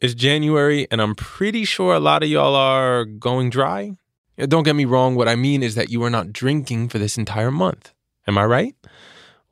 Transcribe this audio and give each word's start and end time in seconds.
It's 0.00 0.14
January, 0.14 0.88
and 0.90 1.00
I'm 1.00 1.14
pretty 1.14 1.64
sure 1.64 1.94
a 1.94 2.00
lot 2.00 2.24
of 2.24 2.28
y'all 2.28 2.56
are 2.56 3.04
going 3.04 3.48
dry. 3.48 3.92
Don't 4.36 4.64
get 4.64 4.74
me 4.74 4.84
wrong, 4.84 5.14
what 5.14 5.28
I 5.28 5.36
mean 5.36 5.62
is 5.62 5.76
that 5.76 5.88
you 5.88 6.02
are 6.02 6.10
not 6.10 6.32
drinking 6.32 6.88
for 6.88 6.98
this 6.98 7.16
entire 7.16 7.52
month. 7.52 7.94
Am 8.26 8.36
I 8.36 8.44
right? 8.44 8.74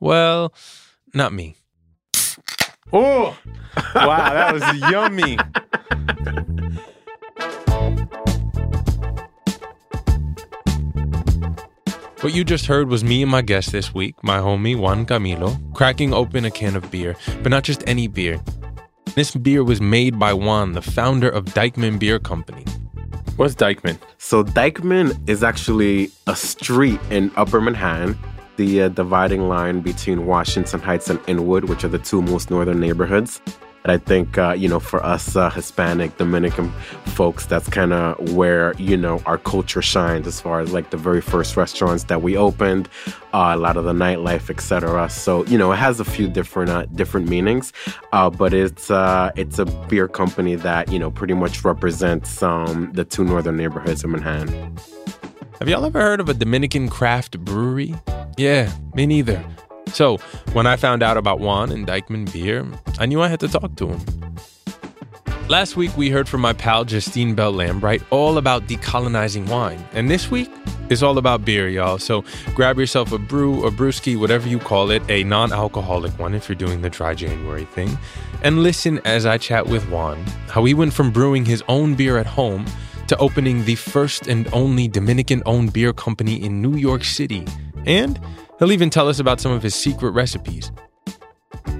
Well, 0.01 0.53
not 1.13 1.31
me. 1.31 1.55
Oh, 2.91 3.37
wow, 3.95 4.33
that 4.33 4.53
was 4.53 4.63
yummy. 4.91 5.37
What 12.19 12.33
you 12.33 12.43
just 12.43 12.65
heard 12.65 12.89
was 12.89 13.03
me 13.03 13.21
and 13.21 13.31
my 13.31 13.41
guest 13.41 13.71
this 13.71 13.93
week, 13.93 14.15
my 14.23 14.39
homie 14.39 14.77
Juan 14.77 15.05
Camilo, 15.05 15.57
cracking 15.73 16.13
open 16.13 16.43
a 16.45 16.51
can 16.51 16.75
of 16.75 16.91
beer, 16.91 17.15
but 17.41 17.49
not 17.49 17.63
just 17.63 17.81
any 17.87 18.07
beer. 18.07 18.41
This 19.15 19.35
beer 19.35 19.63
was 19.63 19.79
made 19.79 20.17
by 20.17 20.33
Juan, 20.33 20.71
the 20.71 20.81
founder 20.81 21.29
of 21.29 21.45
Dyckman 21.45 21.99
Beer 21.99 22.17
Company. 22.17 22.65
What's 23.35 23.53
Dyckman? 23.53 23.99
So 24.17 24.43
Dyckman 24.43 25.29
is 25.29 25.43
actually 25.43 26.09
a 26.25 26.35
street 26.35 26.99
in 27.11 27.31
Upper 27.35 27.61
Manhattan, 27.61 28.17
the 28.57 28.81
uh, 28.81 28.87
dividing 28.87 29.47
line 29.47 29.81
between 29.81 30.25
Washington 30.25 30.79
Heights 30.79 31.11
and 31.11 31.19
Inwood, 31.27 31.65
which 31.65 31.83
are 31.83 31.89
the 31.89 31.99
two 31.99 32.23
most 32.23 32.49
northern 32.49 32.79
neighborhoods. 32.79 33.39
And 33.83 33.91
I 33.91 33.97
think, 33.97 34.37
uh, 34.37 34.53
you 34.57 34.69
know, 34.69 34.79
for 34.79 35.03
us 35.03 35.35
uh, 35.35 35.49
Hispanic, 35.49 36.17
Dominican 36.17 36.71
folks, 37.05 37.45
that's 37.45 37.67
kind 37.67 37.91
of 37.91 38.33
where, 38.33 38.73
you 38.77 38.95
know, 38.95 39.21
our 39.25 39.37
culture 39.37 39.81
shines 39.81 40.25
as 40.25 40.39
far 40.39 40.61
as 40.61 40.71
like 40.71 40.89
the 40.89 40.97
very 40.97 41.21
first 41.21 41.57
restaurants 41.57 42.05
that 42.05 42.21
we 42.21 42.37
opened, 42.37 42.87
uh, 43.33 43.51
a 43.53 43.57
lot 43.57 43.75
of 43.75 43.83
the 43.83 43.91
nightlife, 43.91 44.49
etc. 44.49 45.09
So, 45.09 45.45
you 45.45 45.57
know, 45.57 45.71
it 45.73 45.77
has 45.77 45.99
a 45.99 46.05
few 46.05 46.29
different 46.29 46.69
uh, 46.69 46.85
different 46.95 47.27
meanings, 47.27 47.73
uh, 48.13 48.29
but 48.29 48.53
it's 48.53 48.89
uh, 48.89 49.31
it's 49.35 49.59
a 49.59 49.65
beer 49.65 50.07
company 50.07 50.55
that, 50.55 50.91
you 50.91 50.99
know, 50.99 51.11
pretty 51.11 51.33
much 51.33 51.65
represents 51.65 52.41
um, 52.41 52.91
the 52.93 53.03
two 53.03 53.25
northern 53.25 53.57
neighborhoods 53.57 54.03
of 54.03 54.11
Manhattan. 54.11 54.77
Have 55.59 55.69
y'all 55.69 55.85
ever 55.85 56.01
heard 56.01 56.19
of 56.19 56.29
a 56.29 56.33
Dominican 56.33 56.89
craft 56.89 57.39
brewery? 57.39 57.95
Yeah, 58.37 58.71
me 58.95 59.05
neither. 59.05 59.43
So, 59.93 60.17
when 60.53 60.65
I 60.65 60.75
found 60.75 61.03
out 61.03 61.17
about 61.17 61.39
Juan 61.39 61.71
and 61.71 61.85
Dyckman 61.85 62.31
Beer, 62.33 62.65
I 62.97 63.05
knew 63.05 63.21
I 63.21 63.27
had 63.27 63.39
to 63.41 63.47
talk 63.47 63.75
to 63.75 63.89
him. 63.89 64.01
Last 65.49 65.75
week, 65.75 65.95
we 65.95 66.09
heard 66.09 66.27
from 66.27 66.41
my 66.41 66.53
pal 66.53 66.83
Justine 66.83 67.35
Bell 67.35 67.53
Lambright 67.53 68.01
all 68.09 68.39
about 68.39 68.65
decolonizing 68.65 69.47
wine. 69.49 69.85
And 69.93 70.09
this 70.09 70.31
week 70.31 70.49
is 70.89 71.03
all 71.03 71.19
about 71.19 71.45
beer, 71.45 71.69
y'all. 71.69 71.99
So 71.99 72.23
grab 72.55 72.79
yourself 72.79 73.11
a 73.11 73.19
brew, 73.19 73.65
a 73.67 73.71
brewski, 73.71 74.17
whatever 74.17 74.47
you 74.47 74.57
call 74.57 74.89
it, 74.89 75.03
a 75.09 75.23
non 75.25 75.53
alcoholic 75.53 76.17
one 76.17 76.33
if 76.33 76.49
you're 76.49 76.55
doing 76.55 76.81
the 76.81 76.89
dry 76.89 77.13
January 77.13 77.65
thing. 77.65 77.95
And 78.41 78.63
listen 78.63 78.99
as 79.05 79.27
I 79.27 79.37
chat 79.37 79.67
with 79.67 79.87
Juan 79.89 80.17
how 80.47 80.63
he 80.65 80.73
went 80.73 80.93
from 80.93 81.11
brewing 81.11 81.45
his 81.45 81.63
own 81.67 81.93
beer 81.93 82.17
at 82.17 82.25
home 82.25 82.65
to 83.07 83.17
opening 83.17 83.65
the 83.65 83.75
first 83.75 84.27
and 84.27 84.51
only 84.53 84.87
Dominican 84.87 85.43
owned 85.45 85.73
beer 85.73 85.93
company 85.93 86.41
in 86.41 86.61
New 86.61 86.77
York 86.77 87.03
City. 87.03 87.45
And 87.85 88.19
He'll 88.63 88.71
even 88.71 88.89
tell 88.89 89.09
us 89.09 89.19
about 89.19 89.41
some 89.41 89.51
of 89.51 89.61
his 89.61 89.75
secret 89.75 90.11
recipes. 90.11 90.71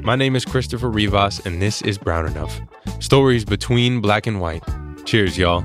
My 0.01 0.17
name 0.17 0.35
is 0.35 0.43
Christopher 0.43 0.89
Rivas, 0.89 1.39
and 1.45 1.61
this 1.61 1.81
is 1.81 1.97
Brown 1.97 2.27
Enough 2.27 2.59
Stories 2.99 3.45
between 3.45 4.01
black 4.01 4.27
and 4.27 4.41
white. 4.41 4.61
Cheers, 5.05 5.37
y'all. 5.37 5.63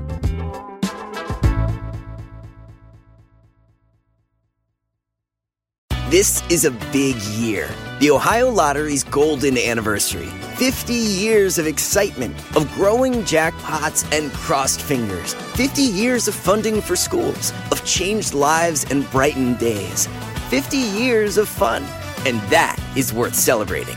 This 6.07 6.41
is 6.49 6.63
a 6.63 6.71
big 6.93 7.17
year. 7.37 7.67
The 7.99 8.11
Ohio 8.11 8.49
Lottery's 8.49 9.03
golden 9.03 9.57
anniversary. 9.57 10.29
50 10.55 10.93
years 10.93 11.57
of 11.57 11.67
excitement, 11.67 12.33
of 12.55 12.71
growing 12.75 13.23
jackpots 13.23 14.09
and 14.17 14.31
crossed 14.31 14.81
fingers. 14.81 15.33
50 15.33 15.81
years 15.81 16.29
of 16.29 16.33
funding 16.33 16.79
for 16.79 16.95
schools, 16.95 17.51
of 17.73 17.83
changed 17.83 18.33
lives 18.33 18.85
and 18.89 19.09
brightened 19.11 19.59
days. 19.59 20.07
50 20.49 20.77
years 20.77 21.37
of 21.37 21.47
fun, 21.47 21.83
and 22.25 22.41
that 22.49 22.75
is 22.95 23.13
worth 23.13 23.35
celebrating. 23.35 23.95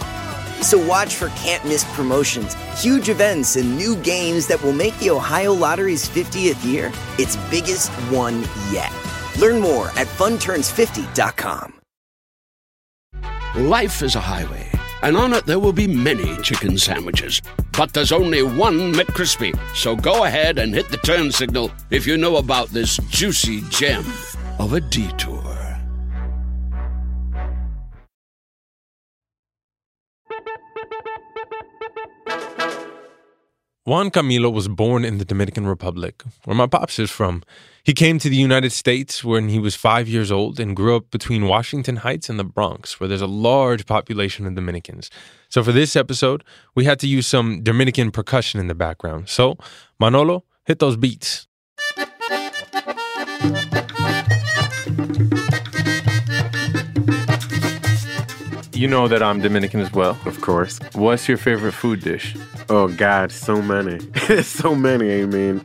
So 0.60 0.78
watch 0.86 1.16
for 1.16 1.28
can't 1.30 1.64
miss 1.64 1.84
promotions, 1.94 2.54
huge 2.80 3.08
events, 3.08 3.56
and 3.56 3.76
new 3.76 3.96
games 3.96 4.46
that 4.46 4.62
will 4.62 4.72
make 4.72 4.96
the 4.98 5.10
Ohio 5.10 5.52
Lottery's 5.52 6.08
50th 6.08 6.64
year 6.64 6.92
its 7.18 7.36
biggest 7.50 7.90
one 8.12 8.42
yet. 8.70 8.92
Learn 9.38 9.60
more 9.60 9.88
at 9.96 10.06
funturns50.com. 10.06 11.80
Life 13.56 14.02
is 14.02 14.14
a 14.14 14.20
highway, 14.20 14.70
and 15.02 15.16
on 15.16 15.32
it 15.32 15.46
there 15.46 15.58
will 15.58 15.72
be 15.72 15.86
many 15.86 16.36
chicken 16.42 16.78
sandwiches. 16.78 17.42
But 17.76 17.92
there's 17.94 18.12
only 18.12 18.42
one 18.42 18.92
McCrispy. 18.92 19.58
So 19.74 19.96
go 19.96 20.24
ahead 20.24 20.58
and 20.58 20.74
hit 20.74 20.90
the 20.90 20.98
turn 20.98 21.32
signal 21.32 21.70
if 21.90 22.06
you 22.06 22.16
know 22.16 22.36
about 22.36 22.68
this 22.68 22.98
juicy 23.08 23.62
gem 23.70 24.04
of 24.58 24.74
a 24.74 24.80
detour. 24.80 25.61
Juan 33.92 34.10
Camilo 34.10 34.50
was 34.50 34.68
born 34.68 35.04
in 35.04 35.18
the 35.18 35.24
Dominican 35.26 35.66
Republic, 35.66 36.22
where 36.46 36.56
my 36.56 36.66
pops 36.66 36.98
is 36.98 37.10
from. 37.10 37.42
He 37.84 37.92
came 37.92 38.18
to 38.20 38.30
the 38.30 38.36
United 38.36 38.72
States 38.72 39.22
when 39.22 39.50
he 39.50 39.58
was 39.58 39.74
five 39.74 40.08
years 40.08 40.32
old 40.32 40.58
and 40.58 40.74
grew 40.74 40.96
up 40.96 41.10
between 41.10 41.44
Washington 41.46 41.96
Heights 41.96 42.30
and 42.30 42.38
the 42.38 42.44
Bronx, 42.44 42.98
where 42.98 43.06
there's 43.06 43.20
a 43.20 43.26
large 43.26 43.84
population 43.84 44.46
of 44.46 44.54
Dominicans. 44.54 45.10
So 45.50 45.62
for 45.62 45.72
this 45.72 45.94
episode, 45.94 46.42
we 46.74 46.86
had 46.86 46.98
to 47.00 47.06
use 47.06 47.26
some 47.26 47.62
Dominican 47.62 48.10
percussion 48.10 48.60
in 48.60 48.66
the 48.66 48.74
background. 48.74 49.28
So, 49.28 49.58
Manolo, 50.00 50.44
hit 50.64 50.78
those 50.78 50.96
beats. 50.96 51.46
You 58.82 58.88
know 58.88 59.06
that 59.06 59.22
I'm 59.22 59.40
Dominican 59.40 59.78
as 59.78 59.92
well. 59.92 60.18
Of 60.26 60.40
course. 60.40 60.80
What's 60.94 61.28
your 61.28 61.36
favorite 61.36 61.70
food 61.70 62.00
dish? 62.00 62.34
Oh 62.68 62.88
God, 62.88 63.30
so 63.30 63.62
many, 63.62 64.00
so 64.42 64.74
many. 64.74 65.22
I 65.22 65.24
mean, 65.24 65.62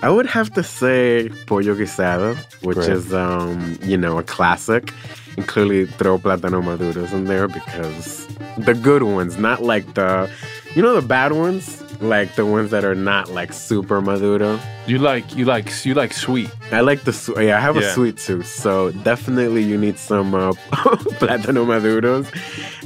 I 0.00 0.08
would 0.08 0.24
have 0.24 0.50
to 0.54 0.62
say 0.62 1.28
pollo 1.44 1.74
guisado, 1.74 2.38
which 2.64 2.78
right. 2.78 2.88
is 2.88 3.12
um, 3.12 3.78
you 3.82 3.98
know 3.98 4.16
a 4.16 4.22
classic, 4.22 4.94
and 5.36 5.46
clearly 5.46 5.84
throw 5.84 6.18
plátano 6.18 6.62
maduros 6.62 7.12
in 7.12 7.24
there 7.26 7.48
because 7.48 8.26
the 8.56 8.72
good 8.72 9.02
ones, 9.02 9.36
not 9.36 9.62
like 9.62 9.92
the, 9.92 10.30
you 10.74 10.80
know, 10.80 10.94
the 10.98 11.06
bad 11.06 11.32
ones 11.32 11.82
like 12.00 12.34
the 12.34 12.46
ones 12.46 12.70
that 12.70 12.84
are 12.84 12.94
not 12.94 13.30
like 13.30 13.52
super 13.52 14.00
maduro. 14.00 14.58
You 14.86 14.98
like 14.98 15.36
you 15.36 15.44
like 15.44 15.84
you 15.84 15.94
like 15.94 16.12
sweet. 16.12 16.50
I 16.72 16.80
like 16.80 17.04
the 17.04 17.12
sweet. 17.12 17.46
Yeah, 17.46 17.58
I 17.58 17.60
have 17.60 17.76
yeah. 17.76 17.82
a 17.82 17.92
sweet 17.92 18.16
tooth, 18.16 18.46
so 18.46 18.90
definitely 18.90 19.62
you 19.62 19.76
need 19.76 19.98
some 19.98 20.34
uh, 20.34 20.52
plátano 21.20 21.66
maduros, 21.66 22.26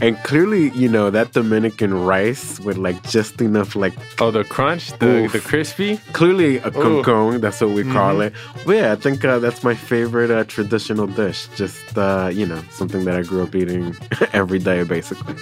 and 0.01 0.17
clearly 0.25 0.71
you 0.71 0.89
know 0.89 1.11
that 1.11 1.33
Dominican 1.33 1.95
rice 1.95 2.59
with 2.61 2.77
like 2.77 3.03
just 3.05 3.41
enough 3.41 3.77
like 3.77 3.95
oh 4.21 4.31
the 4.31 4.45
crunch, 4.45 4.97
the 4.99 5.25
oof. 5.25 5.33
the 5.33 5.41
crispy. 5.41 5.99
Clearly 6.13 6.57
a 6.59 6.71
concon, 6.71 7.41
that's 7.41 7.61
what 7.61 7.71
we 7.71 7.83
mm-hmm. 7.83 7.93
call 7.93 8.21
it. 8.21 8.33
But 8.67 8.77
yeah, 8.77 8.93
I 8.93 8.97
think 8.97 9.25
uh, 9.25 9.39
that's 9.39 9.63
my 9.63 9.75
favorite 9.75 10.31
uh, 10.31 10.45
traditional 10.45 11.07
dish. 11.07 11.47
Just 11.55 11.97
uh, 11.97 12.31
you 12.33 12.47
know 12.47 12.63
something 12.71 13.05
that 13.05 13.15
I 13.15 13.23
grew 13.23 13.43
up 13.43 13.55
eating 13.55 13.97
every 14.33 14.59
day, 14.59 14.83
basically. 14.83 15.37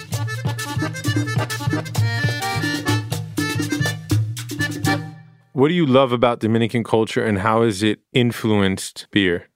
What 5.61 5.67
do 5.67 5.75
you 5.75 5.85
love 5.85 6.11
about 6.11 6.39
Dominican 6.39 6.83
culture 6.83 7.23
and 7.23 7.37
how 7.37 7.61
has 7.61 7.83
it 7.83 7.99
influenced 8.13 9.05
beer? 9.11 9.47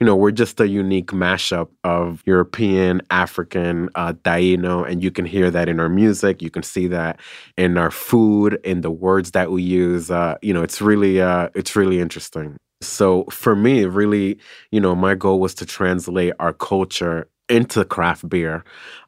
You 0.00 0.06
know, 0.06 0.16
we're 0.16 0.30
just 0.30 0.58
a 0.58 0.66
unique 0.66 1.08
mashup 1.08 1.68
of 1.84 2.22
European, 2.24 3.02
African, 3.10 3.90
uh, 3.94 4.14
Taino, 4.14 4.90
and 4.90 5.04
you 5.04 5.10
can 5.10 5.26
hear 5.26 5.50
that 5.50 5.68
in 5.68 5.78
our 5.78 5.90
music. 5.90 6.40
You 6.40 6.48
can 6.48 6.62
see 6.62 6.86
that 6.86 7.20
in 7.58 7.76
our 7.76 7.90
food, 7.90 8.58
in 8.64 8.80
the 8.80 8.90
words 8.90 9.32
that 9.32 9.50
we 9.50 9.62
use. 9.62 10.10
Uh, 10.10 10.38
you 10.40 10.54
know, 10.54 10.62
it's 10.62 10.80
really, 10.80 11.20
uh, 11.20 11.50
it's 11.54 11.76
really 11.76 12.00
interesting. 12.00 12.56
So 12.80 13.24
for 13.24 13.54
me, 13.54 13.84
really, 13.84 14.38
you 14.70 14.80
know, 14.80 14.94
my 14.94 15.14
goal 15.14 15.40
was 15.40 15.52
to 15.56 15.66
translate 15.66 16.32
our 16.40 16.54
culture 16.54 17.28
into 17.50 17.84
craft 17.84 18.28
beer. 18.28 18.64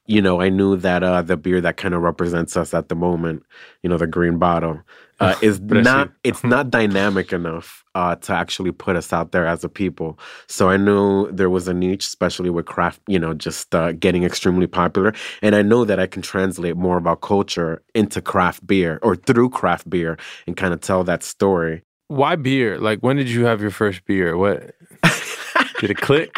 You 0.07 0.21
know, 0.21 0.41
I 0.41 0.49
knew 0.49 0.77
that 0.77 1.03
uh, 1.03 1.23
the 1.23 1.37
beer 1.37 1.61
that 1.61 1.77
kind 1.77 1.95
of 1.95 2.03
represents 2.03 2.57
us 2.57 2.75
at 2.75 2.89
the 2.89 2.95
moment, 2.95 3.45
you 3.83 3.89
know, 3.89 3.97
the 3.97 4.07
green 4.07 4.39
bottle, 4.39 4.81
uh, 5.21 5.37
is 5.41 5.61
not 5.61 6.11
it's 6.25 6.43
not 6.55 6.71
dynamic 6.71 7.33
enough 7.33 7.85
uh, 7.95 8.17
to 8.17 8.33
actually 8.33 8.73
put 8.73 8.97
us 8.97 9.13
out 9.13 9.31
there 9.33 9.47
as 9.47 9.63
a 9.63 9.69
people. 9.69 10.19
So 10.49 10.69
I 10.69 10.77
knew 10.77 11.31
there 11.31 11.51
was 11.51 11.69
a 11.69 11.75
niche, 11.75 12.07
especially 12.07 12.51
with 12.51 12.67
craft, 12.67 13.01
you 13.07 13.19
know, 13.19 13.33
just 13.33 13.75
uh, 13.75 13.93
getting 13.93 14.25
extremely 14.25 14.67
popular. 14.67 15.15
And 15.41 15.55
I 15.55 15.63
know 15.63 15.85
that 15.85 16.01
I 16.01 16.07
can 16.07 16.23
translate 16.23 16.77
more 16.77 16.97
about 16.97 17.21
culture 17.21 17.83
into 17.95 18.21
craft 18.21 18.67
beer 18.67 18.99
or 19.03 19.15
through 19.15 19.51
craft 19.51 19.89
beer 19.89 20.19
and 20.47 20.57
kind 20.57 20.75
of 20.75 20.81
tell 20.81 21.05
that 21.05 21.23
story. 21.23 21.83
Why 22.09 22.37
beer? 22.37 22.79
Like, 22.79 23.01
when 23.01 23.17
did 23.17 23.29
you 23.29 23.45
have 23.45 23.61
your 23.61 23.71
first 23.71 24.05
beer? 24.05 24.37
What 24.37 24.75
did 25.81 25.91
it 25.91 25.99
click? 25.99 26.37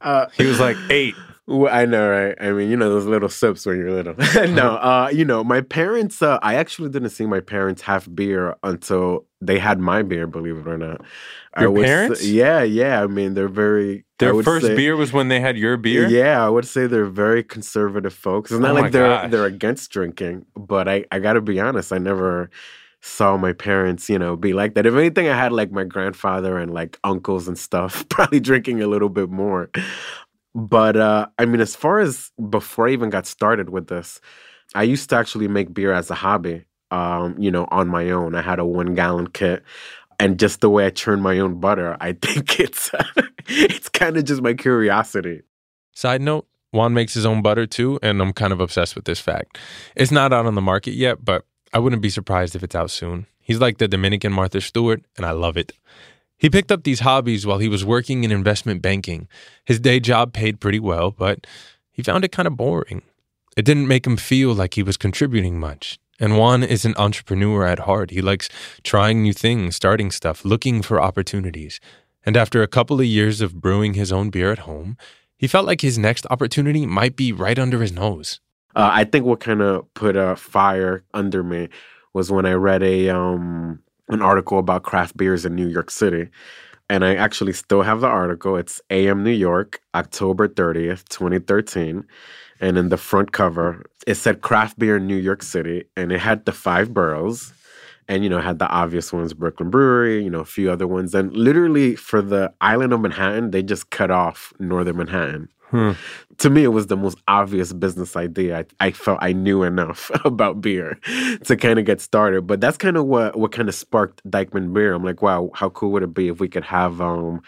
Uh, 0.00 0.26
he 0.36 0.46
was 0.46 0.58
like 0.58 0.76
eight. 0.90 1.14
Well, 1.48 1.74
I 1.74 1.86
know, 1.86 2.08
right? 2.08 2.36
I 2.40 2.52
mean, 2.52 2.70
you 2.70 2.76
know 2.76 2.88
those 2.88 3.04
little 3.04 3.28
sips 3.28 3.66
when 3.66 3.76
you're 3.76 3.90
little. 3.90 4.14
no, 4.54 4.76
uh, 4.76 5.10
you 5.12 5.24
know, 5.24 5.42
my 5.42 5.60
parents. 5.60 6.22
Uh, 6.22 6.38
I 6.40 6.54
actually 6.54 6.88
didn't 6.90 7.10
see 7.10 7.26
my 7.26 7.40
parents 7.40 7.82
have 7.82 8.14
beer 8.14 8.54
until 8.62 9.26
they 9.40 9.58
had 9.58 9.80
my 9.80 10.02
beer. 10.02 10.28
Believe 10.28 10.58
it 10.58 10.68
or 10.68 10.78
not. 10.78 11.00
I 11.54 11.62
Your 11.62 11.76
say- 11.76 11.82
parents? 11.84 12.24
yeah, 12.24 12.62
yeah. 12.62 13.02
I 13.02 13.08
mean, 13.08 13.34
they're 13.34 13.48
very. 13.48 14.04
Their 14.20 14.40
first 14.44 14.66
say- 14.66 14.76
beer 14.76 14.94
was 14.94 15.12
when 15.12 15.26
they 15.26 15.40
had 15.40 15.58
your 15.58 15.76
beer. 15.76 16.06
Yeah, 16.08 16.46
I 16.46 16.48
would 16.48 16.64
say 16.64 16.86
they're 16.86 17.06
very 17.06 17.42
conservative 17.42 18.14
folks. 18.14 18.52
It's 18.52 18.60
not 18.60 18.70
Oh 18.70 18.74
like 18.80 18.92
they're 18.92 19.08
gosh. 19.08 19.30
they're 19.32 19.44
against 19.46 19.90
drinking, 19.90 20.46
but 20.56 20.88
I 20.88 21.06
I 21.10 21.18
got 21.18 21.32
to 21.32 21.40
be 21.40 21.58
honest. 21.58 21.92
I 21.92 21.98
never 21.98 22.50
saw 23.00 23.36
my 23.36 23.52
parents, 23.52 24.08
you 24.08 24.16
know, 24.16 24.36
be 24.36 24.52
like 24.52 24.74
that. 24.74 24.86
If 24.86 24.94
anything, 24.94 25.26
I 25.28 25.36
had 25.36 25.50
like 25.52 25.72
my 25.72 25.82
grandfather 25.82 26.56
and 26.56 26.72
like 26.72 27.00
uncles 27.02 27.48
and 27.48 27.58
stuff 27.58 28.08
probably 28.08 28.38
drinking 28.38 28.80
a 28.80 28.86
little 28.86 29.08
bit 29.08 29.28
more. 29.28 29.70
But 30.54 30.96
uh 30.96 31.28
I 31.38 31.46
mean, 31.46 31.60
as 31.60 31.74
far 31.74 32.00
as 32.00 32.30
before 32.50 32.88
I 32.88 32.92
even 32.92 33.10
got 33.10 33.26
started 33.26 33.70
with 33.70 33.88
this, 33.88 34.20
I 34.74 34.82
used 34.82 35.10
to 35.10 35.16
actually 35.16 35.48
make 35.48 35.72
beer 35.72 35.92
as 35.92 36.10
a 36.10 36.14
hobby. 36.14 36.64
Um, 36.90 37.36
you 37.38 37.50
know, 37.50 37.66
on 37.70 37.88
my 37.88 38.10
own. 38.10 38.34
I 38.34 38.42
had 38.42 38.58
a 38.58 38.66
one 38.66 38.94
gallon 38.94 39.28
kit. 39.28 39.62
And 40.20 40.38
just 40.38 40.60
the 40.60 40.68
way 40.68 40.84
I 40.84 40.90
churn 40.90 41.22
my 41.22 41.38
own 41.38 41.58
butter, 41.58 41.96
I 42.00 42.12
think 42.22 42.60
it's 42.60 42.90
it's 43.46 43.88
kind 43.88 44.16
of 44.16 44.24
just 44.24 44.42
my 44.42 44.54
curiosity. 44.54 45.42
Side 45.94 46.20
note, 46.20 46.46
Juan 46.70 46.94
makes 46.94 47.14
his 47.14 47.26
own 47.26 47.42
butter 47.42 47.66
too, 47.66 47.98
and 48.02 48.20
I'm 48.20 48.32
kind 48.32 48.52
of 48.52 48.60
obsessed 48.60 48.94
with 48.94 49.04
this 49.04 49.20
fact. 49.20 49.58
It's 49.94 50.10
not 50.10 50.32
out 50.32 50.46
on 50.46 50.54
the 50.54 50.60
market 50.60 50.92
yet, 50.92 51.24
but 51.24 51.44
I 51.72 51.78
wouldn't 51.78 52.02
be 52.02 52.10
surprised 52.10 52.54
if 52.54 52.62
it's 52.62 52.74
out 52.74 52.90
soon. 52.90 53.26
He's 53.40 53.60
like 53.60 53.78
the 53.78 53.88
Dominican 53.88 54.32
Martha 54.32 54.60
Stewart, 54.60 55.04
and 55.16 55.26
I 55.26 55.32
love 55.32 55.56
it. 55.56 55.72
He 56.42 56.50
picked 56.50 56.72
up 56.72 56.82
these 56.82 56.98
hobbies 56.98 57.46
while 57.46 57.58
he 57.58 57.68
was 57.68 57.84
working 57.84 58.24
in 58.24 58.32
investment 58.32 58.82
banking. 58.82 59.28
His 59.64 59.78
day 59.78 60.00
job 60.00 60.32
paid 60.32 60.58
pretty 60.58 60.80
well, 60.80 61.12
but 61.12 61.46
he 61.92 62.02
found 62.02 62.24
it 62.24 62.32
kind 62.32 62.48
of 62.48 62.56
boring. 62.56 63.02
It 63.56 63.64
didn't 63.64 63.86
make 63.86 64.04
him 64.04 64.16
feel 64.16 64.52
like 64.52 64.74
he 64.74 64.82
was 64.82 64.96
contributing 64.96 65.60
much. 65.60 66.00
And 66.18 66.36
Juan 66.36 66.64
is 66.64 66.84
an 66.84 66.96
entrepreneur 66.98 67.64
at 67.64 67.78
heart. 67.78 68.10
He 68.10 68.20
likes 68.20 68.48
trying 68.82 69.22
new 69.22 69.32
things, 69.32 69.76
starting 69.76 70.10
stuff, 70.10 70.44
looking 70.44 70.82
for 70.82 71.00
opportunities. 71.00 71.78
And 72.26 72.36
after 72.36 72.60
a 72.60 72.66
couple 72.66 72.98
of 72.98 73.06
years 73.06 73.40
of 73.40 73.60
brewing 73.60 73.94
his 73.94 74.10
own 74.10 74.30
beer 74.30 74.50
at 74.50 74.66
home, 74.70 74.96
he 75.36 75.46
felt 75.46 75.64
like 75.66 75.80
his 75.80 75.96
next 75.96 76.26
opportunity 76.28 76.86
might 76.86 77.14
be 77.14 77.30
right 77.30 77.56
under 77.58 77.80
his 77.80 77.92
nose. 77.92 78.40
Uh, 78.74 78.90
I 78.92 79.04
think 79.04 79.24
what 79.24 79.38
kind 79.38 79.62
of 79.62 79.94
put 79.94 80.16
a 80.16 80.34
fire 80.34 81.04
under 81.14 81.44
me 81.44 81.68
was 82.12 82.32
when 82.32 82.46
I 82.46 82.54
read 82.54 82.82
a 82.82 83.10
um, 83.10 83.80
an 84.12 84.22
article 84.22 84.58
about 84.58 84.82
craft 84.82 85.16
beers 85.16 85.44
in 85.44 85.54
New 85.54 85.68
York 85.68 85.90
City, 85.90 86.28
and 86.88 87.04
I 87.04 87.14
actually 87.14 87.52
still 87.52 87.82
have 87.82 88.00
the 88.00 88.08
article. 88.08 88.56
It's 88.56 88.80
AM 88.90 89.24
New 89.24 89.30
York, 89.30 89.80
October 89.94 90.48
thirtieth, 90.48 91.08
twenty 91.08 91.38
thirteen, 91.38 92.04
and 92.60 92.78
in 92.78 92.88
the 92.88 92.96
front 92.96 93.32
cover 93.32 93.84
it 94.06 94.14
said 94.14 94.40
craft 94.40 94.78
beer 94.78 94.96
in 94.96 95.06
New 95.06 95.16
York 95.16 95.42
City, 95.42 95.84
and 95.96 96.12
it 96.12 96.18
had 96.20 96.44
the 96.44 96.52
five 96.52 96.92
boroughs. 96.92 97.52
And 98.08 98.24
you 98.24 98.28
know, 98.28 98.40
had 98.40 98.58
the 98.58 98.68
obvious 98.68 99.12
ones, 99.12 99.32
Brooklyn 99.32 99.70
Brewery, 99.70 100.22
you 100.24 100.28
know, 100.28 100.40
a 100.40 100.44
few 100.44 100.70
other 100.70 100.88
ones. 100.88 101.14
And 101.14 101.34
literally 101.34 101.94
for 101.94 102.20
the 102.20 102.52
island 102.60 102.92
of 102.92 103.00
Manhattan, 103.00 103.52
they 103.52 103.62
just 103.62 103.90
cut 103.90 104.10
off 104.10 104.52
northern 104.58 104.96
Manhattan 104.96 105.48
to 106.38 106.50
me, 106.50 106.64
it 106.64 106.68
was 106.68 106.86
the 106.88 106.96
most 106.96 107.18
obvious 107.28 107.72
business 107.72 108.16
idea. 108.16 108.58
I, 108.58 108.86
I 108.86 108.90
felt 108.92 109.18
I 109.22 109.32
knew 109.32 109.62
enough 109.62 110.10
about 110.24 110.60
beer 110.60 110.98
to 111.44 111.56
kind 111.56 111.78
of 111.78 111.84
get 111.84 112.00
started. 112.00 112.46
But 112.46 112.60
that's 112.60 112.76
kind 112.76 112.96
of 112.96 113.06
what 113.06 113.38
what 113.38 113.52
kind 113.52 113.68
of 113.68 113.74
sparked 113.74 114.22
Dyckman 114.28 114.72
Beer. 114.72 114.94
I'm 114.94 115.04
like, 115.04 115.22
wow, 115.22 115.50
how 115.54 115.70
cool 115.70 115.92
would 115.92 116.02
it 116.02 116.14
be 116.14 116.28
if 116.28 116.40
we 116.40 116.48
could 116.48 116.64
have 116.64 117.00
um 117.00 117.42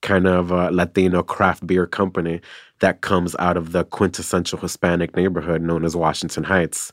kind 0.00 0.26
of 0.26 0.50
a 0.50 0.70
Latino 0.70 1.22
craft 1.22 1.66
beer 1.66 1.86
company 1.86 2.40
that 2.80 3.00
comes 3.00 3.34
out 3.38 3.56
of 3.56 3.72
the 3.72 3.84
quintessential 3.84 4.58
Hispanic 4.58 5.16
neighborhood 5.16 5.62
known 5.62 5.84
as 5.84 5.96
Washington 5.96 6.44
Heights. 6.44 6.92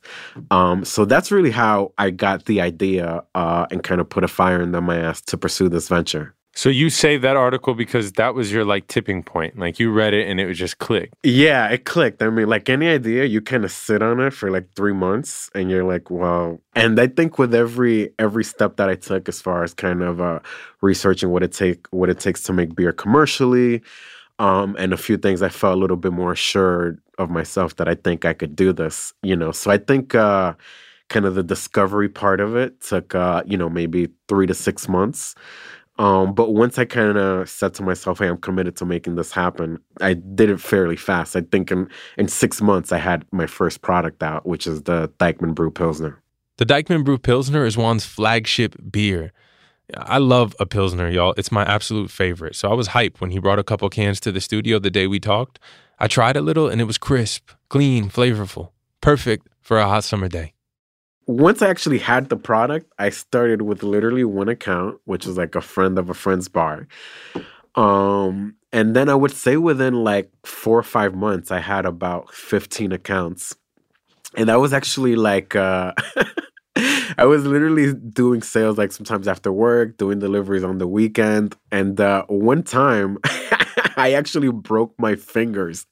Um, 0.50 0.84
so 0.84 1.06
that's 1.06 1.32
really 1.32 1.52
how 1.52 1.94
I 1.98 2.10
got 2.10 2.46
the 2.46 2.62
idea 2.62 3.24
uh, 3.36 3.68
and 3.70 3.84
kind 3.84 4.02
of 4.02 4.10
put 4.10 4.24
a 4.24 4.28
fire 4.28 4.62
in 4.62 4.72
my 4.72 4.98
ass 4.98 5.22
to 5.22 5.38
pursue 5.38 5.70
this 5.70 5.88
venture. 5.88 6.34
So 6.58 6.70
you 6.70 6.90
saved 6.90 7.22
that 7.26 7.36
article 7.36 7.74
because 7.74 8.14
that 8.14 8.34
was 8.34 8.50
your 8.52 8.64
like 8.64 8.88
tipping 8.88 9.24
point. 9.24 9.60
Like 9.60 9.78
you 9.78 9.92
read 9.92 10.14
it 10.14 10.30
and 10.30 10.40
it 10.40 10.46
was 10.46 10.58
just 10.58 10.78
click. 10.78 11.12
Yeah, 11.22 11.68
it 11.68 11.84
clicked. 11.84 12.24
I 12.24 12.30
mean, 12.30 12.48
like 12.48 12.70
any 12.70 12.88
idea, 12.88 13.26
you 13.26 13.42
kind 13.42 13.66
of 13.66 13.72
sit 13.74 14.02
on 14.02 14.22
it 14.22 14.32
for 14.32 14.50
like 14.50 14.70
three 14.74 14.94
months, 14.94 15.50
and 15.54 15.70
you're 15.70 15.84
like, 15.84 16.10
"Wow!" 16.10 16.60
And 16.74 16.98
I 16.98 17.08
think 17.08 17.38
with 17.38 17.54
every 17.54 18.14
every 18.20 18.46
step 18.46 18.78
that 18.78 18.90
I 18.90 18.96
took, 18.96 19.28
as 19.28 19.42
far 19.42 19.64
as 19.64 19.74
kind 19.74 20.02
of 20.02 20.22
uh, 20.22 20.40
researching 20.82 21.30
what 21.30 21.44
it 21.44 21.52
take 21.52 21.88
what 21.92 22.10
it 22.10 22.20
takes 22.22 22.42
to 22.44 22.54
make 22.54 22.74
beer 22.74 22.94
commercially, 22.94 23.82
um, 24.40 24.78
and 24.80 24.94
a 24.94 24.98
few 24.98 25.18
things, 25.18 25.42
I 25.42 25.50
felt 25.50 25.76
a 25.78 25.80
little 25.80 25.98
bit 25.98 26.14
more 26.14 26.32
assured 26.32 27.02
of 27.18 27.30
myself 27.30 27.76
that 27.78 27.90
I 27.90 27.96
think 27.96 28.24
I 28.24 28.34
could 28.34 28.56
do 28.56 28.72
this. 28.72 29.14
You 29.24 29.36
know, 29.36 29.52
so 29.52 29.72
I 29.72 29.78
think 29.78 30.16
uh, 30.16 30.54
kind 31.10 31.26
of 31.26 31.36
the 31.36 31.44
discovery 31.44 32.10
part 32.10 32.40
of 32.40 32.56
it 32.56 32.80
took 32.82 33.14
uh, 33.14 33.44
you 33.46 33.58
know 33.58 33.70
maybe 33.70 34.08
three 34.30 34.48
to 34.48 34.54
six 34.54 34.88
months. 34.88 35.36
Um, 35.98 36.34
but 36.34 36.54
once 36.54 36.78
I 36.78 36.86
kind 36.86 37.18
of 37.18 37.50
said 37.50 37.74
to 37.76 37.84
myself, 37.84 38.20
"Hey, 38.20 38.28
I'm 38.28 38.38
committed 38.38 38.76
to 38.78 38.86
making 38.86 39.16
this 39.16 39.32
happen," 39.32 39.80
I 40.02 40.14
did 40.14 40.50
it 40.50 40.60
fairly 40.60 40.98
fast. 40.98 41.36
I 41.36 41.42
think 41.42 41.72
in 41.72 41.88
in 42.18 42.28
six 42.28 42.62
months, 42.62 42.92
I 42.92 42.98
had 42.98 43.26
my 43.32 43.48
first 43.48 43.82
product 43.82 44.22
out, 44.22 44.46
which 44.46 44.68
is 44.68 44.84
the 44.84 45.10
Dyckman 45.20 45.56
Brew 45.56 45.72
Pilsner. 45.72 46.22
The 46.58 46.66
Dyckman 46.66 47.04
Brew 47.06 47.18
Pilsner 47.18 47.66
is 47.66 47.78
Juan's 47.78 48.06
flagship 48.06 48.76
beer. 48.92 49.32
I 49.98 50.18
love 50.18 50.56
a 50.60 50.66
Pilsner, 50.66 51.10
y'all. 51.10 51.34
It's 51.38 51.52
my 51.52 51.64
absolute 51.64 52.10
favorite. 52.10 52.56
So 52.56 52.70
I 52.70 52.74
was 52.74 52.90
hyped 52.90 53.22
when 53.22 53.30
he 53.30 53.40
brought 53.40 53.60
a 53.60 53.64
couple 53.64 53.88
cans 53.90 54.20
to 54.22 54.32
the 54.32 54.42
studio 54.42 54.80
the 54.80 54.90
day 54.90 55.06
we 55.06 55.20
talked. 55.20 55.60
I 56.00 56.08
tried 56.08 56.36
a 56.36 56.42
little 56.42 56.68
and 56.68 56.82
it 56.82 56.86
was 56.86 56.98
crisp, 56.98 57.52
clean, 57.70 58.10
flavorful. 58.10 58.72
Perfect 59.00 59.48
for 59.62 59.78
a 59.78 59.88
hot 59.88 60.04
summer 60.04 60.28
day. 60.28 60.55
Once 61.28 61.62
I 61.62 61.70
actually 61.70 62.00
had 62.00 62.30
the 62.30 62.38
product, 62.38 62.92
I 63.00 63.10
started 63.10 63.64
with 63.64 63.84
literally 63.84 64.24
one 64.24 64.50
account, 64.50 65.00
which 65.06 65.26
is 65.26 65.38
like 65.38 65.56
a 65.56 65.62
friend 65.62 65.98
of 65.98 66.10
a 66.10 66.14
friend's 66.14 66.48
bar. 66.48 66.88
Um, 67.76 68.56
and 68.72 68.96
then 68.96 69.10
I 69.10 69.16
would 69.16 69.32
say 69.32 69.58
within 69.58 70.04
like 70.04 70.32
four 70.44 70.78
or 70.78 70.84
five 70.84 71.16
months, 71.16 71.52
I 71.52 71.60
had 71.60 71.86
about 71.86 72.34
15 72.34 72.92
accounts. 72.92 73.56
And 74.38 74.50
that 74.50 74.60
was 74.60 74.74
actually 74.74 75.16
like 75.16 75.56
uh 75.56 75.94
I 77.18 77.26
was 77.26 77.46
literally 77.46 77.94
doing 77.94 78.42
sales 78.42 78.78
like 78.78 78.92
sometimes 78.92 79.28
after 79.28 79.52
work, 79.52 79.98
doing 79.98 80.20
deliveries 80.20 80.64
on 80.64 80.78
the 80.78 80.88
weekend. 80.88 81.56
And 81.72 82.00
uh, 82.00 82.26
one 82.28 82.64
time, 82.64 83.18
I 83.98 84.14
actually 84.14 84.52
broke 84.52 84.94
my 85.00 85.16
fingers 85.16 85.86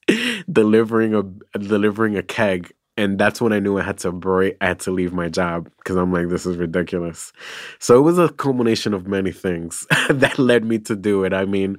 delivering 0.51 1.15
a 1.15 1.23
delivering 1.57 2.17
a 2.17 2.23
keg, 2.23 2.73
and 2.95 3.17
that's 3.17 3.41
when 3.41 3.53
I 3.53 3.59
knew 3.59 3.77
I 3.77 3.83
had 3.83 3.97
to 3.99 4.11
break. 4.11 4.57
I 4.61 4.67
had 4.67 4.79
to 4.81 4.91
leave 4.91 5.13
my 5.13 5.29
job 5.29 5.69
because 5.77 5.95
I'm 5.95 6.11
like, 6.11 6.29
this 6.29 6.45
is 6.45 6.57
ridiculous. 6.57 7.33
So 7.79 7.97
it 7.97 8.01
was 8.01 8.19
a 8.19 8.29
culmination 8.29 8.93
of 8.93 9.07
many 9.07 9.31
things 9.31 9.87
that 10.09 10.37
led 10.37 10.63
me 10.63 10.79
to 10.79 10.95
do 10.95 11.23
it. 11.23 11.33
I 11.33 11.45
mean, 11.45 11.77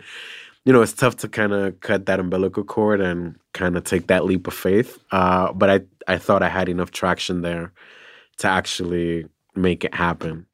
you 0.65 0.73
know, 0.73 0.83
it's 0.83 0.93
tough 0.93 1.17
to 1.17 1.29
kind 1.29 1.53
of 1.53 1.79
cut 1.81 2.07
that 2.07 2.21
umbilical 2.21 2.65
cord 2.65 3.01
and 3.01 3.37
kind 3.53 3.77
of 3.77 3.85
take 3.85 4.09
that 4.09 4.25
leap 4.25 4.47
of 4.47 4.55
faith. 4.55 4.99
Uh, 5.13 5.53
but 5.53 5.71
I 5.71 5.81
I 6.09 6.19
thought 6.19 6.43
I 6.43 6.49
had 6.49 6.69
enough 6.69 6.91
traction 6.91 7.43
there 7.43 7.73
to 8.39 8.49
actually 8.49 9.27
make 9.55 9.85
it 9.85 9.95
happen. 9.95 10.47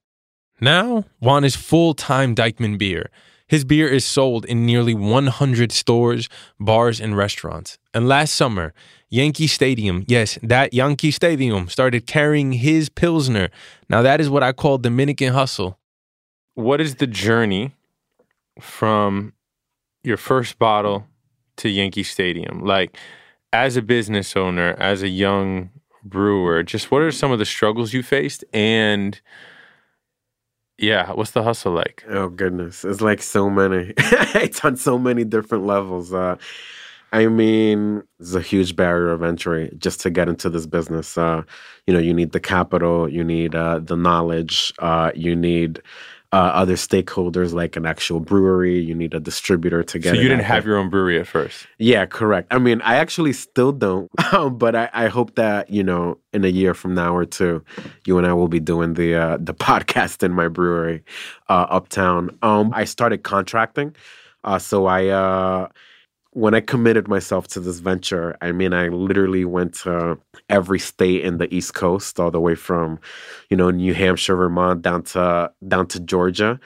Now, 0.60 1.04
Juan 1.20 1.44
is 1.44 1.56
full 1.56 1.94
time 1.94 2.34
Dyckman 2.34 2.76
beer. 2.76 3.10
His 3.50 3.64
beer 3.64 3.88
is 3.88 4.04
sold 4.04 4.44
in 4.44 4.64
nearly 4.64 4.94
100 4.94 5.72
stores, 5.72 6.28
bars, 6.60 7.00
and 7.00 7.16
restaurants. 7.16 7.78
And 7.92 8.06
last 8.06 8.34
summer, 8.34 8.72
Yankee 9.08 9.48
Stadium, 9.48 10.04
yes, 10.06 10.38
that 10.40 10.72
Yankee 10.72 11.10
Stadium, 11.10 11.66
started 11.66 12.06
carrying 12.06 12.52
his 12.52 12.88
Pilsner. 12.88 13.50
Now, 13.88 14.02
that 14.02 14.20
is 14.20 14.30
what 14.30 14.44
I 14.44 14.52
call 14.52 14.78
Dominican 14.78 15.32
hustle. 15.32 15.80
What 16.54 16.80
is 16.80 16.94
the 16.94 17.08
journey 17.08 17.74
from 18.60 19.32
your 20.04 20.16
first 20.16 20.56
bottle 20.60 21.08
to 21.56 21.68
Yankee 21.68 22.04
Stadium? 22.04 22.64
Like, 22.64 22.96
as 23.52 23.76
a 23.76 23.82
business 23.82 24.36
owner, 24.36 24.76
as 24.78 25.02
a 25.02 25.08
young 25.08 25.70
brewer, 26.04 26.62
just 26.62 26.92
what 26.92 27.02
are 27.02 27.10
some 27.10 27.32
of 27.32 27.40
the 27.40 27.44
struggles 27.44 27.92
you 27.92 28.04
faced? 28.04 28.44
And 28.52 29.20
yeah, 30.80 31.12
what's 31.12 31.32
the 31.32 31.42
hustle 31.42 31.72
like? 31.72 32.04
Oh 32.08 32.28
goodness, 32.28 32.84
it's 32.84 33.00
like 33.00 33.22
so 33.22 33.50
many. 33.50 33.92
it's 33.98 34.64
on 34.64 34.76
so 34.76 34.98
many 34.98 35.24
different 35.24 35.66
levels. 35.66 36.12
Uh, 36.12 36.36
I 37.12 37.26
mean, 37.26 38.02
it's 38.18 38.34
a 38.34 38.40
huge 38.40 38.76
barrier 38.76 39.10
of 39.10 39.22
entry 39.22 39.74
just 39.78 40.00
to 40.02 40.10
get 40.10 40.28
into 40.28 40.48
this 40.48 40.66
business. 40.66 41.18
Uh, 41.18 41.42
you 41.86 41.92
know, 41.92 42.00
you 42.00 42.14
need 42.14 42.32
the 42.32 42.40
capital, 42.40 43.08
you 43.08 43.24
need 43.24 43.54
uh, 43.54 43.80
the 43.80 43.96
knowledge, 43.96 44.72
uh, 44.78 45.10
you 45.14 45.36
need 45.36 45.82
uh, 46.32 46.36
other 46.36 46.74
stakeholders 46.74 47.52
like 47.52 47.76
an 47.76 47.84
actual 47.84 48.20
brewery. 48.20 48.78
You 48.78 48.94
need 48.94 49.14
a 49.14 49.20
distributor 49.20 49.82
to 49.82 49.98
get. 49.98 50.14
So 50.14 50.20
you 50.20 50.28
didn't 50.28 50.44
have 50.44 50.62
there. 50.62 50.72
your 50.72 50.80
own 50.80 50.88
brewery 50.88 51.18
at 51.18 51.26
first. 51.26 51.66
Yeah, 51.78 52.06
correct. 52.06 52.48
I 52.52 52.58
mean, 52.58 52.80
I 52.82 52.96
actually 52.96 53.32
still 53.32 53.72
don't, 53.72 54.08
um, 54.32 54.56
but 54.56 54.76
I, 54.76 54.90
I 54.92 55.08
hope 55.08 55.34
that 55.34 55.70
you 55.70 55.82
know, 55.82 56.18
in 56.32 56.44
a 56.44 56.48
year 56.48 56.74
from 56.74 56.94
now 56.94 57.14
or 57.14 57.24
two, 57.24 57.64
you 58.06 58.16
and 58.18 58.26
I 58.26 58.32
will 58.32 58.48
be 58.48 58.60
doing 58.60 58.94
the 58.94 59.14
uh, 59.14 59.38
the 59.40 59.54
podcast 59.70 60.22
in 60.22 60.32
my 60.32 60.48
brewery, 60.48 61.02
uh, 61.48 61.66
uptown. 61.68 62.36
Um, 62.42 62.72
I 62.74 62.84
started 62.84 63.24
contracting, 63.24 63.96
uh, 64.44 64.58
so 64.58 64.86
I 64.86 65.08
uh, 65.08 65.68
when 66.32 66.54
I 66.54 66.60
committed 66.60 67.08
myself 67.08 67.48
to 67.48 67.60
this 67.60 67.80
venture, 67.80 68.36
I 68.40 68.52
mean, 68.52 68.72
I 68.74 68.88
literally 68.88 69.44
went 69.44 69.74
to 69.80 70.18
every 70.48 70.78
state 70.80 71.22
in 71.24 71.38
the 71.38 71.52
East 71.54 71.74
Coast, 71.74 72.20
all 72.20 72.30
the 72.30 72.40
way 72.40 72.54
from, 72.56 73.00
you 73.50 73.56
know, 73.56 73.70
New 73.70 73.94
Hampshire, 73.94 74.36
Vermont, 74.36 74.82
down 74.82 75.02
to 75.04 75.52
down 75.68 75.88
to 75.88 76.00
Georgia, 76.00 76.60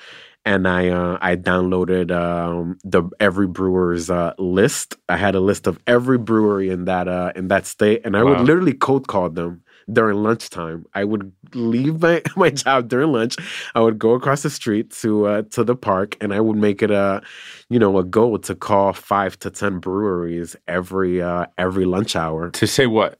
and 0.45 0.69
I 0.69 0.91
uh, 0.91 1.19
I 1.23 1.37
downloaded 1.37 2.13
um, 2.13 2.79
the 2.85 3.05
every 3.21 3.49
brewer's 3.49 4.11
uh, 4.11 4.35
list. 4.39 4.97
I 5.09 5.17
had 5.17 5.35
a 5.35 5.41
list 5.41 5.67
of 5.67 5.81
every 5.87 6.19
brewery 6.19 6.71
in 6.71 6.87
that 6.87 7.09
uh, 7.09 7.33
in 7.37 7.49
that 7.49 7.67
state, 7.67 8.03
and 8.05 8.17
I 8.17 8.23
Wow. 8.23 8.31
would 8.31 8.41
literally 8.43 8.75
cold 8.75 9.09
call 9.09 9.31
them 9.31 9.64
during 9.93 10.23
lunchtime. 10.23 10.87
I 10.95 11.05
would 11.05 11.33
leave 11.55 12.01
my, 12.01 12.23
my 12.37 12.51
job 12.51 12.89
during 12.89 13.13
lunch. 13.13 13.37
I 13.75 13.81
would 13.81 13.99
go 13.99 14.13
across 14.13 14.43
the 14.43 14.51
street 14.51 14.91
to 15.03 15.27
uh, 15.27 15.43
to 15.51 15.65
the 15.65 15.77
park, 15.77 16.17
and 16.21 16.33
I 16.33 16.41
would 16.41 16.57
make 16.57 16.83
it 16.83 16.91
a 16.91 17.23
you 17.69 17.79
know 17.79 17.99
a 17.99 18.05
goal 18.05 18.39
to 18.39 18.55
call 18.55 18.93
five 18.93 19.39
to 19.41 19.51
ten 19.51 19.79
breweries 19.79 20.57
every 20.69 21.23
uh, 21.23 21.47
every 21.59 21.85
lunch 21.85 22.17
hour. 22.17 22.51
To 22.51 22.67
say 22.67 22.87
what? 22.87 23.19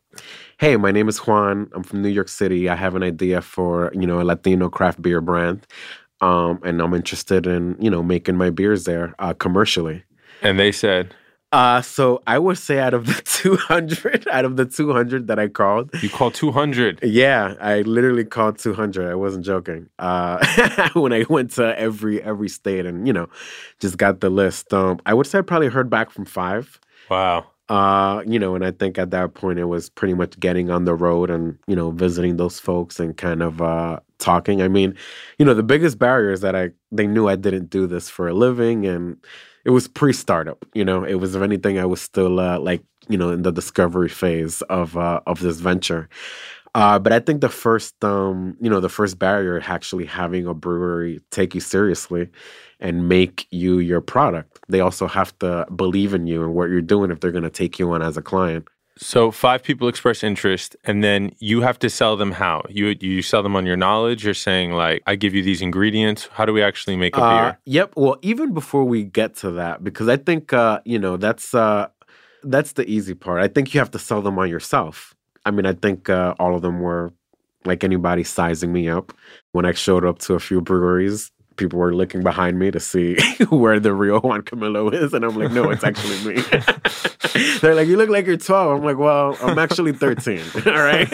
Hey, 0.59 0.77
my 0.77 0.93
name 0.93 1.09
is 1.09 1.19
Juan. 1.19 1.69
I'm 1.75 1.83
from 1.83 2.03
New 2.03 2.09
York 2.09 2.29
City. 2.29 2.69
I 2.69 2.77
have 2.77 2.95
an 2.95 3.03
idea 3.03 3.41
for 3.43 3.91
you 3.95 4.07
know 4.07 4.21
a 4.21 4.25
Latino 4.25 4.69
craft 4.69 5.03
beer 5.03 5.21
brand, 5.21 5.67
um, 6.21 6.61
and 6.65 6.81
I'm 6.81 6.95
interested 6.95 7.47
in 7.47 7.77
you 7.81 7.91
know 7.91 8.03
making 8.03 8.37
my 8.37 8.51
beers 8.51 8.85
there 8.85 9.15
uh, 9.19 9.35
commercially. 9.35 10.05
And 10.43 10.59
they 10.59 10.73
said, 10.73 11.15
Uh, 11.55 11.81
so 11.81 12.21
I 12.27 12.41
would 12.41 12.59
say 12.59 12.81
out 12.81 12.95
of 12.95 13.07
the 13.07 13.23
200, 13.25 14.27
out 14.29 14.45
of 14.45 14.57
the 14.57 14.65
200 14.65 15.29
that 15.29 15.39
I 15.39 15.47
called, 15.47 15.89
you 16.03 16.11
call 16.11 16.33
200. 16.33 16.99
yeah, 17.05 17.55
I 17.61 17.83
literally 17.83 18.25
called 18.25 18.59
200. 18.59 19.09
I 19.09 19.15
wasn't 19.15 19.45
joking. 19.45 19.89
Uh, 20.01 20.45
when 20.95 21.13
I 21.13 21.25
went 21.29 21.53
to 21.53 21.79
every 21.79 22.21
every 22.21 22.49
state 22.49 22.87
and 22.87 23.07
you 23.07 23.13
know, 23.13 23.29
just 23.79 23.99
got 23.99 24.19
the 24.19 24.31
list. 24.31 24.75
Um, 24.75 24.99
I 25.07 25.15
would 25.15 25.29
say 25.29 25.39
I 25.39 25.43
probably 25.43 25.69
heard 25.69 25.89
back 25.89 26.11
from 26.11 26.25
five. 26.25 26.81
Wow. 27.09 27.47
Uh, 27.71 28.23
you 28.27 28.39
know, 28.39 28.55
and 28.55 28.65
I 28.65 28.73
think 28.73 28.99
at 28.99 29.11
that 29.13 29.33
point 29.35 29.59
it 29.59 29.65
was 29.65 29.89
pretty 29.89 30.13
much 30.13 30.39
getting 30.39 30.69
on 30.71 30.85
the 30.85 30.95
road 30.95 31.31
and 31.31 31.59
you 31.67 31.75
know 31.75 31.91
visiting 31.91 32.37
those 32.37 32.61
folks 32.61 33.01
and 33.01 33.17
kind 33.17 33.43
of 33.43 33.63
uh, 33.63 34.01
talking. 34.19 34.61
I 34.61 34.69
mean, 34.69 34.95
you 35.39 35.47
know, 35.47 35.55
the 35.55 35.63
biggest 35.63 35.99
barrier 35.99 36.31
is 36.33 36.43
that 36.43 36.55
I 36.55 36.71
they 36.93 37.07
knew 37.07 37.27
I 37.27 37.37
didn't 37.37 37.71
do 37.71 37.87
this 37.87 38.11
for 38.11 38.29
a 38.29 38.35
living 38.35 38.87
and 38.87 39.17
it 39.65 39.71
was 39.71 39.89
pre-startup. 39.89 40.65
You 40.75 40.85
know, 40.85 41.05
it 41.05 41.15
was 41.15 41.35
if 41.35 41.43
anything 41.43 41.79
I 41.79 41.87
was 41.87 42.03
still 42.03 42.39
uh, 42.39 42.59
like 42.59 42.83
you 43.09 43.17
know 43.17 43.31
in 43.31 43.43
the 43.43 43.53
discovery 43.53 44.11
phase 44.11 44.61
of 44.63 44.97
uh, 44.99 45.21
of 45.27 45.41
this 45.41 45.61
venture. 45.61 46.09
Uh, 46.75 46.99
but 46.99 47.13
I 47.13 47.21
think 47.21 47.41
the 47.41 47.49
first, 47.49 47.95
um, 48.05 48.57
you 48.61 48.69
know, 48.69 48.81
the 48.81 48.89
first 48.89 49.19
barrier 49.19 49.63
actually 49.65 50.07
having 50.07 50.47
a 50.47 50.55
brewery 50.55 51.21
take 51.31 51.55
you 51.55 51.61
seriously 51.61 52.29
and 52.81 53.09
make 53.09 53.47
you 53.51 53.79
your 53.79 54.01
product. 54.01 54.59
They 54.69 54.81
also 54.81 55.07
have 55.07 55.39
to 55.39 55.67
believe 55.75 56.15
in 56.15 56.27
you 56.27 56.43
and 56.43 56.55
what 56.55 56.71
you're 56.71 56.83
doing 56.83 57.11
if 57.11 57.21
they're 57.21 57.33
going 57.33 57.45
to 57.45 57.51
take 57.51 57.79
you 57.79 57.93
on 57.93 58.03
as 58.03 58.17
a 58.17 58.23
client. 58.23 58.67
So 58.97 59.33
five 59.33 59.65
people 59.65 59.89
express 59.89 60.23
interest, 60.23 60.77
and 60.85 61.03
then 61.03 61.33
you 61.41 61.63
have 61.63 61.81
to 61.81 61.91
sell 61.91 62.17
them 62.17 62.31
how? 62.31 62.63
You 62.69 62.95
you 63.01 63.23
sell 63.23 63.43
them 63.43 63.57
on 63.57 63.67
your 63.67 63.77
knowledge. 63.77 64.25
You're 64.25 64.35
saying 64.35 64.71
like, 64.73 65.03
I 65.05 65.17
give 65.17 65.35
you 65.35 65.43
these 65.43 65.61
ingredients. 65.61 66.29
How 66.33 66.45
do 66.45 66.53
we 66.53 66.63
actually 66.63 66.97
make 66.97 67.17
a 67.17 67.21
Uh, 67.21 67.31
beer? 67.31 67.59
yep. 67.65 67.93
Well, 67.97 68.19
even 68.23 68.55
before 68.55 68.85
we 68.85 69.03
get 69.03 69.35
to 69.37 69.51
that, 69.53 69.83
because 69.83 70.07
I 70.09 70.17
think 70.17 70.53
uh, 70.53 70.81
you 70.85 71.01
know 71.01 71.17
that's 71.17 71.55
uh, 71.55 71.89
that's 72.45 72.73
the 72.73 72.89
easy 72.89 73.15
part. 73.15 73.43
I 73.43 73.49
think 73.49 73.75
you 73.75 73.81
have 73.81 73.91
to 73.93 73.99
sell 73.99 74.23
them 74.23 74.39
on 74.39 74.49
yourself. 74.49 75.14
I 75.45 75.51
mean, 75.51 75.67
I 75.67 75.73
think 75.73 76.09
uh, 76.09 76.35
all 76.39 76.55
of 76.55 76.63
them 76.63 76.81
were 76.81 77.13
like 77.65 77.85
anybody 77.85 78.25
sizing 78.25 78.73
me 78.73 78.89
up. 78.89 79.13
When 79.53 79.65
I 79.65 79.73
showed 79.73 80.05
up 80.05 80.19
to 80.21 80.35
a 80.35 80.41
few 80.41 80.61
breweries, 80.61 81.31
people 81.57 81.79
were 81.79 81.95
looking 81.95 82.23
behind 82.23 82.59
me 82.59 82.71
to 82.71 82.81
see 82.81 83.17
where 83.49 83.79
the 83.81 83.93
real 83.95 84.21
Juan 84.21 84.43
Camilo 84.43 84.93
is, 84.93 85.15
and 85.15 85.25
I'm 85.25 85.37
like, 85.37 85.53
no, 85.53 85.71
it's 85.71 85.85
actually 85.85 86.35
me. 86.35 86.43
They're 87.61 87.75
like, 87.75 87.89
you 87.89 87.97
look 87.97 88.11
like 88.11 88.27
you're 88.27 88.37
12. 88.37 88.79
I'm 88.79 88.85
like, 88.85 88.99
well, 88.99 89.37
I'm 89.43 89.59
actually 89.59 89.93
13. 89.93 90.41
All 90.67 90.73
right. 90.73 91.09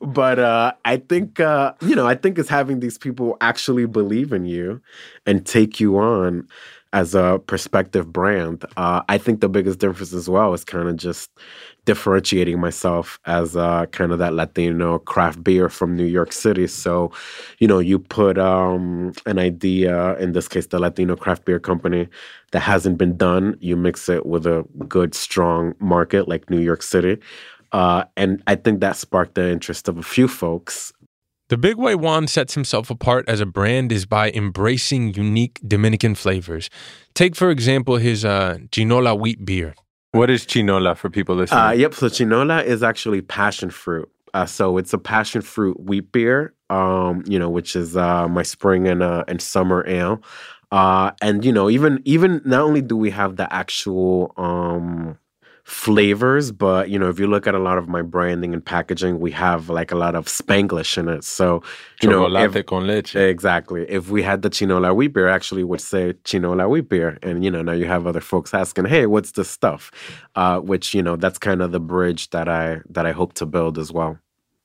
but 0.00 0.38
uh, 0.38 0.72
I 0.84 0.98
think 0.98 1.40
uh, 1.40 1.74
you 1.80 1.94
know, 1.94 2.06
I 2.06 2.14
think 2.14 2.38
it's 2.38 2.48
having 2.48 2.80
these 2.80 2.98
people 2.98 3.36
actually 3.40 3.86
believe 3.86 4.32
in 4.32 4.44
you 4.44 4.80
and 5.26 5.46
take 5.46 5.80
you 5.80 5.98
on 5.98 6.46
as 6.92 7.14
a 7.14 7.40
prospective 7.46 8.12
brand. 8.12 8.64
Uh, 8.76 9.02
I 9.08 9.18
think 9.18 9.40
the 9.40 9.48
biggest 9.48 9.78
difference 9.78 10.12
as 10.12 10.28
well 10.28 10.52
is 10.54 10.64
kind 10.64 10.88
of 10.88 10.96
just 10.96 11.30
differentiating 11.84 12.60
myself 12.60 13.18
as 13.24 13.56
uh, 13.56 13.86
kind 13.86 14.12
of 14.12 14.18
that 14.18 14.34
Latino 14.34 14.98
craft 14.98 15.42
beer 15.42 15.68
from 15.68 15.96
New 15.96 16.04
York 16.04 16.32
City. 16.32 16.66
So, 16.66 17.12
you 17.58 17.66
know, 17.66 17.78
you 17.78 17.98
put 17.98 18.38
um, 18.38 19.12
an 19.26 19.38
idea, 19.38 20.16
in 20.18 20.32
this 20.32 20.48
case, 20.48 20.66
the 20.66 20.78
Latino 20.78 21.16
craft 21.16 21.44
beer 21.44 21.58
company, 21.58 22.08
that 22.52 22.60
hasn't 22.60 22.98
been 22.98 23.16
done. 23.16 23.56
You 23.60 23.76
mix 23.76 24.08
it 24.08 24.26
with 24.26 24.46
a 24.46 24.64
good, 24.88 25.14
strong 25.14 25.74
market 25.78 26.28
like 26.28 26.50
New 26.50 26.60
York 26.60 26.82
City. 26.82 27.18
Uh, 27.72 28.04
and 28.16 28.42
I 28.46 28.56
think 28.56 28.80
that 28.80 28.96
sparked 28.96 29.34
the 29.36 29.48
interest 29.50 29.88
of 29.88 29.96
a 29.96 30.02
few 30.02 30.26
folks. 30.28 30.92
The 31.48 31.56
big 31.58 31.78
way 31.78 31.96
Juan 31.96 32.28
sets 32.28 32.54
himself 32.54 32.90
apart 32.90 33.28
as 33.28 33.40
a 33.40 33.46
brand 33.46 33.90
is 33.90 34.06
by 34.06 34.30
embracing 34.30 35.14
unique 35.14 35.60
Dominican 35.66 36.14
flavors. 36.14 36.70
Take, 37.12 37.34
for 37.34 37.50
example, 37.50 37.96
his 37.96 38.24
uh, 38.24 38.58
Chinola 38.70 39.16
wheat 39.16 39.44
beer. 39.44 39.74
What 40.12 40.30
is 40.30 40.44
Chinola 40.44 40.96
for 40.96 41.08
people 41.08 41.36
listening? 41.36 41.60
Uh, 41.60 41.70
yep. 41.70 41.94
So 41.94 42.08
chinola 42.08 42.62
is 42.62 42.82
actually 42.82 43.22
passion 43.22 43.70
fruit. 43.70 44.10
Uh, 44.34 44.46
so 44.46 44.76
it's 44.76 44.92
a 44.92 44.98
passion 44.98 45.40
fruit 45.40 45.78
wheat 45.80 46.12
beer. 46.12 46.54
Um, 46.68 47.24
you 47.26 47.38
know, 47.38 47.50
which 47.50 47.74
is 47.74 47.96
uh, 47.96 48.28
my 48.28 48.42
spring 48.42 48.86
and 48.86 49.02
uh, 49.02 49.24
and 49.28 49.40
summer 49.40 49.84
ale. 49.88 50.22
Uh, 50.72 51.10
and 51.20 51.44
you 51.44 51.52
know, 51.52 51.68
even 51.68 52.00
even 52.04 52.40
not 52.44 52.62
only 52.62 52.80
do 52.80 52.96
we 52.96 53.10
have 53.10 53.36
the 53.36 53.52
actual 53.52 54.32
um, 54.36 55.18
flavors, 55.64 56.52
but 56.52 56.90
you 56.90 56.98
know, 56.98 57.08
if 57.08 57.18
you 57.18 57.26
look 57.26 57.46
at 57.46 57.54
a 57.54 57.58
lot 57.58 57.78
of 57.78 57.88
my 57.88 58.02
branding 58.02 58.52
and 58.52 58.64
packaging, 58.64 59.20
we 59.20 59.30
have 59.32 59.68
like 59.68 59.92
a 59.92 59.96
lot 59.96 60.14
of 60.14 60.26
Spanglish 60.26 60.98
in 60.98 61.08
it. 61.08 61.24
So 61.24 61.62
you 62.02 62.08
know, 62.08 62.26
if- 62.58 62.66
con 62.66 62.86
leche. 62.86 63.14
Exactly. 63.16 63.88
If 63.88 64.10
we 64.10 64.22
had 64.22 64.42
the 64.42 64.50
Chinola 64.50 64.94
wheat 64.94 65.08
beer, 65.08 65.28
actually 65.28 65.64
would 65.64 65.80
say 65.80 66.14
Chinola 66.24 66.68
wheat 66.68 66.88
beer. 66.88 67.18
And, 67.22 67.44
you 67.44 67.50
know, 67.50 67.62
now 67.62 67.72
you 67.72 67.86
have 67.86 68.06
other 68.06 68.20
folks 68.20 68.54
asking, 68.54 68.86
hey, 68.86 69.06
what's 69.06 69.32
this 69.32 69.50
stuff? 69.50 69.90
Uh, 70.34 70.60
which, 70.60 70.94
you 70.94 71.02
know, 71.02 71.16
that's 71.16 71.38
kind 71.38 71.62
of 71.62 71.72
the 71.72 71.80
bridge 71.80 72.30
that 72.30 72.48
I 72.48 72.80
that 72.88 73.06
I 73.06 73.12
hope 73.12 73.34
to 73.34 73.46
build 73.46 73.78
as 73.78 73.92
well. 73.92 74.18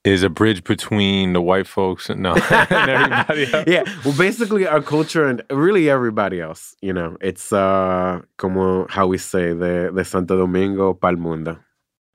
Is 0.05 0.21
a 0.21 0.29
bridge 0.29 0.63
between 0.63 1.33
the 1.33 1.41
white 1.41 1.65
folks 1.65 2.09
and 2.11 2.21
no 2.21 2.35
and 2.49 2.89
everybody 2.89 3.43
else. 3.53 3.65
yeah. 3.67 3.83
Well, 4.05 4.15
basically 4.15 4.67
our 4.67 4.81
culture 4.81 5.25
and 5.25 5.41
really 5.49 5.89
everybody 5.89 6.39
else, 6.39 6.75
you 6.79 6.93
know, 6.93 7.17
it's 7.21 7.51
uh 7.51 8.21
como 8.37 8.85
how 8.87 9.07
we 9.07 9.17
say 9.17 9.53
the 9.53 9.91
de 9.95 10.05
Santo 10.05 10.37
Domingo 10.37 10.93
pa'l 10.93 11.17
mundo. 11.17 11.57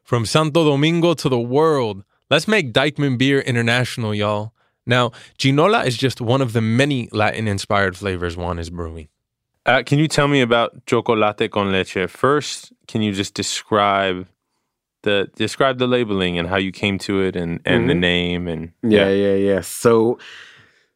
From 0.05 0.25
Santo 0.25 0.65
Domingo 0.65 1.15
to 1.15 1.29
the 1.29 1.41
world, 1.41 2.05
let's 2.31 2.47
make 2.47 2.73
Dyckman 2.73 3.19
beer 3.19 3.41
international, 3.41 4.15
y'all. 4.15 4.53
Now, 4.87 5.13
Chinola 5.39 5.85
is 5.85 5.97
just 5.97 6.21
one 6.21 6.41
of 6.41 6.53
the 6.53 6.61
many 6.61 7.09
Latin 7.13 7.47
inspired 7.49 7.97
flavors 7.97 8.37
Juan 8.37 8.59
is 8.59 8.71
brewing. 8.71 9.09
Uh, 9.67 9.83
can 9.85 9.99
you 9.99 10.09
tell 10.09 10.27
me 10.27 10.41
about 10.41 10.87
chocolate 10.87 11.51
con 11.51 11.71
leche? 11.71 12.09
First, 12.09 12.73
can 12.89 13.03
you 13.03 13.13
just 13.13 13.35
describe 13.35 14.27
the 15.03 15.29
describe 15.37 15.79
the 15.79 15.87
labeling 15.87 16.39
and 16.39 16.49
how 16.49 16.57
you 16.57 16.73
came 16.73 16.99
to 16.99 17.21
it 17.23 17.37
and, 17.37 17.61
and 17.65 17.89
the 17.89 17.95
Mhm. 17.95 18.01
name 18.01 18.49
and 18.49 18.73
Yeah, 18.83 19.11
yeah, 19.11 19.35
yeah. 19.35 19.61
So, 19.61 20.19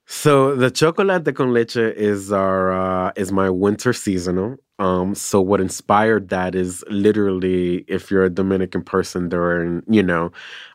so 0.06 0.54
the 0.54 0.70
chocolate 0.70 1.24
de 1.24 1.32
con 1.32 1.52
leche 1.52 1.76
is 1.76 2.30
our 2.32 2.72
uh, 2.72 3.12
is 3.16 3.32
my 3.32 3.48
winter 3.50 3.92
seasonal. 3.92 4.56
Um, 4.78 5.14
so 5.14 5.40
what 5.40 5.60
inspired 5.60 6.30
that 6.30 6.54
is 6.54 6.82
literally 6.88 7.84
if 7.86 8.10
you're 8.10 8.24
a 8.24 8.30
Dominican 8.30 8.82
person 8.82 9.28
during, 9.28 9.82
you 9.88 10.02
know, 10.02 10.32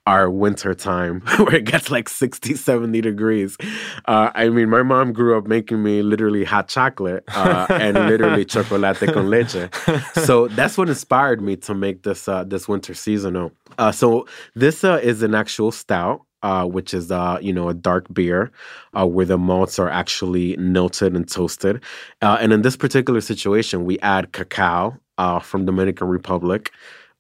our 0.08 0.30
winter 0.30 0.74
time 0.74 1.22
where 1.38 1.56
it 1.56 1.66
gets 1.66 1.92
like 1.92 2.10
60, 2.10 2.56
70 2.56 3.02
degrees. 3.02 3.58
Uh, 4.06 4.32
I 4.34 4.50
mean, 4.50 4.70
my 4.70 4.84
mom 4.84 5.14
grew 5.14 5.38
up 5.38 5.48
making 5.48 5.84
me 5.84 6.02
literally 6.02 6.44
hot 6.44 6.68
chocolate 6.68 7.24
uh, 7.28 7.68
and 7.70 7.96
literally 8.08 8.46
chocolate 8.54 8.98
con 9.14 9.30
leche. 9.30 9.70
So 10.14 10.48
that's 10.48 10.78
what 10.78 10.90
inspired 10.90 11.42
me 11.42 11.58
to 11.58 11.76
make 11.76 12.04
this 12.04 12.28
uh, 12.28 12.44
this 12.44 12.68
winter 12.68 12.94
seasonal. 12.94 13.52
Uh, 13.78 13.92
so 13.92 14.28
this 14.56 14.84
uh, 14.84 15.00
is 15.04 15.22
an 15.22 15.36
actual 15.36 15.72
stout 15.72 16.22
uh, 16.44 16.66
which 16.66 16.94
is 16.94 17.12
uh, 17.12 17.38
you 17.42 17.54
know 17.54 17.70
a 17.70 17.74
dark 17.74 18.12
beer 18.14 18.52
uh, 18.98 19.06
where 19.06 19.26
the 19.26 19.38
malts 19.38 19.80
are 19.80 19.90
actually 19.90 20.56
melted 20.58 21.16
and 21.16 21.30
toasted. 21.30 21.82
Uh, 22.22 22.38
and 22.40 22.54
in 22.54 22.62
this 22.62 22.78
particular 22.78 23.22
situation, 23.22 23.86
we 23.86 24.00
add 24.00 24.32
cacao 24.32 24.98
uh, 25.18 25.40
from 25.40 25.66
Dominican 25.66 26.08
Republic. 26.08 26.72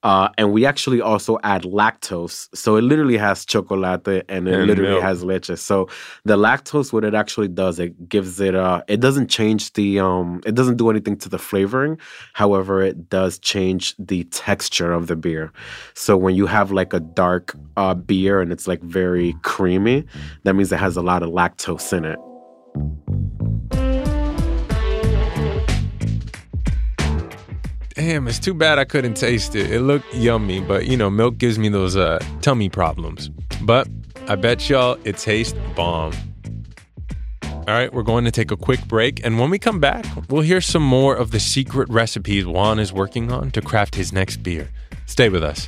Uh, 0.02 0.30
and 0.38 0.54
we 0.54 0.66
actually 0.66 1.02
also 1.02 1.38
add 1.44 1.64
lactose. 1.64 2.48
So 2.56 2.78
it 2.78 2.84
literally 2.84 3.18
has 3.18 3.46
chocolate 3.46 4.08
and 4.30 4.48
it 4.48 4.54
And 4.54 4.68
literally 4.68 4.92
milk. 4.94 5.04
has 5.04 5.24
leche. 5.26 5.52
So 5.58 5.90
the 6.24 6.38
lactose, 6.38 6.94
what 6.94 7.04
it 7.04 7.14
actually 7.14 7.50
does, 7.50 7.80
it 7.80 8.08
gives 8.08 8.40
it, 8.40 8.56
uh, 8.56 8.82
it 8.88 9.02
doesn't 9.02 9.28
change 9.30 9.74
the, 9.74 10.00
um, 10.00 10.40
it 10.46 10.56
doesn't 10.56 10.78
do 10.78 10.90
anything 10.90 11.18
to 11.18 11.28
the 11.28 11.38
flavoring. 11.38 11.98
However, 12.34 12.82
it 12.82 13.10
does 13.10 13.40
change 13.40 13.94
the 14.00 14.24
texture 14.26 14.94
of 14.94 15.08
the 15.08 15.18
beer. 15.18 15.52
So 15.96 16.16
when 16.16 16.34
you 16.34 16.46
have 16.46 16.72
like 16.72 16.94
a 16.94 17.02
dark 17.02 17.56
uh, 17.76 17.94
beer 17.94 18.40
and 18.40 18.54
it's 18.54 18.68
like 18.68 18.82
very 18.82 19.36
creamy, 19.44 20.06
that 20.44 20.54
means 20.56 20.72
it 20.72 20.80
has 20.80 20.96
a 20.96 21.02
lot 21.02 21.24
of 21.24 21.30
lactose 21.32 21.92
in 21.92 22.06
it. 22.06 22.20
Damn, 28.00 28.30
it's 28.30 28.40
too 28.40 28.54
bad 28.54 28.80
I 28.80 28.86
couldn't 28.86 29.16
taste 29.16 29.58
it. 29.58 29.70
It 29.70 29.82
looked 29.82 30.14
yummy, 30.14 30.62
but 30.62 30.88
you 30.88 30.96
know, 30.96 31.10
milk 31.10 31.38
gives 31.38 31.60
me 31.60 31.68
those 31.68 31.98
uh, 31.98 32.24
tummy 32.40 32.70
problems. 32.70 33.28
But 33.64 33.90
I 34.30 34.38
bet 34.38 34.70
y'all 34.70 34.98
it 35.04 35.18
tastes 35.18 35.54
bomb. 35.76 36.14
All 37.44 37.66
right, 37.68 37.92
we're 37.94 38.04
going 38.04 38.24
to 38.24 38.32
take 38.32 38.52
a 38.52 38.56
quick 38.56 38.88
break, 38.88 39.20
and 39.26 39.38
when 39.38 39.50
we 39.50 39.60
come 39.60 39.82
back, 39.82 40.06
we'll 40.30 40.44
hear 40.44 40.62
some 40.62 40.82
more 40.82 41.14
of 41.14 41.32
the 41.32 41.42
secret 41.42 41.90
recipes 41.90 42.46
Juan 42.46 42.80
is 42.80 42.94
working 42.94 43.34
on 43.34 43.52
to 43.52 43.62
craft 43.62 43.96
his 43.96 44.14
next 44.14 44.38
beer. 44.38 44.70
Stay 45.06 45.28
with 45.28 45.44
us. 45.44 45.68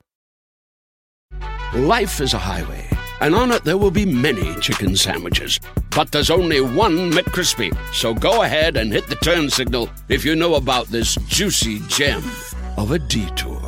Life 1.73 2.19
is 2.19 2.33
a 2.33 2.37
highway, 2.37 2.85
and 3.21 3.33
on 3.33 3.49
it 3.49 3.63
there 3.63 3.77
will 3.77 3.91
be 3.91 4.05
many 4.05 4.59
chicken 4.59 4.93
sandwiches. 4.93 5.57
But 5.95 6.11
there's 6.11 6.29
only 6.29 6.59
one 6.59 7.09
McCrispy. 7.09 7.73
So 7.93 8.13
go 8.13 8.41
ahead 8.41 8.75
and 8.75 8.91
hit 8.91 9.07
the 9.07 9.15
turn 9.15 9.49
signal 9.49 9.89
if 10.09 10.25
you 10.25 10.35
know 10.35 10.55
about 10.55 10.87
this 10.87 11.15
juicy 11.29 11.79
gem 11.87 12.21
of 12.75 12.91
a 12.91 12.99
detour. 12.99 13.61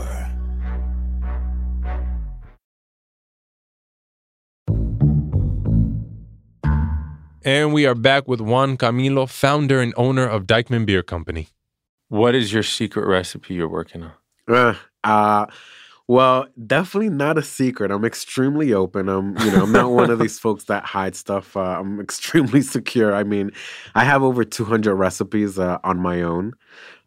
And 7.45 7.73
we 7.73 7.85
are 7.85 7.95
back 7.95 8.27
with 8.27 8.41
Juan 8.41 8.75
Camilo, 8.75 9.29
founder 9.29 9.79
and 9.79 9.93
owner 9.95 10.27
of 10.27 10.43
Dyckman 10.43 10.85
Beer 10.85 11.03
Company. 11.03 11.47
What 12.09 12.35
is 12.35 12.51
your 12.51 12.63
secret 12.63 13.07
recipe 13.07 13.53
you're 13.53 13.69
working 13.69 14.03
on? 14.03 14.11
Uh, 14.49 14.75
uh, 15.05 15.45
well, 16.07 16.47
definitely 16.67 17.09
not 17.09 17.37
a 17.37 17.41
secret. 17.41 17.91
I'm 17.91 18.03
extremely 18.03 18.73
open. 18.73 19.07
I'm, 19.07 19.37
you 19.37 19.51
know, 19.51 19.63
I'm 19.63 19.71
not 19.71 19.91
one 19.91 20.09
of 20.09 20.19
these 20.19 20.37
folks 20.37 20.65
that 20.65 20.83
hide 20.83 21.15
stuff. 21.15 21.55
Uh, 21.55 21.79
I'm 21.79 21.99
extremely 22.01 22.61
secure. 22.61 23.15
I 23.15 23.23
mean, 23.23 23.51
I 23.95 24.03
have 24.03 24.21
over 24.21 24.43
200 24.43 24.93
recipes 24.95 25.57
uh, 25.57 25.77
on 25.83 25.99
my 25.99 26.21
own. 26.21 26.53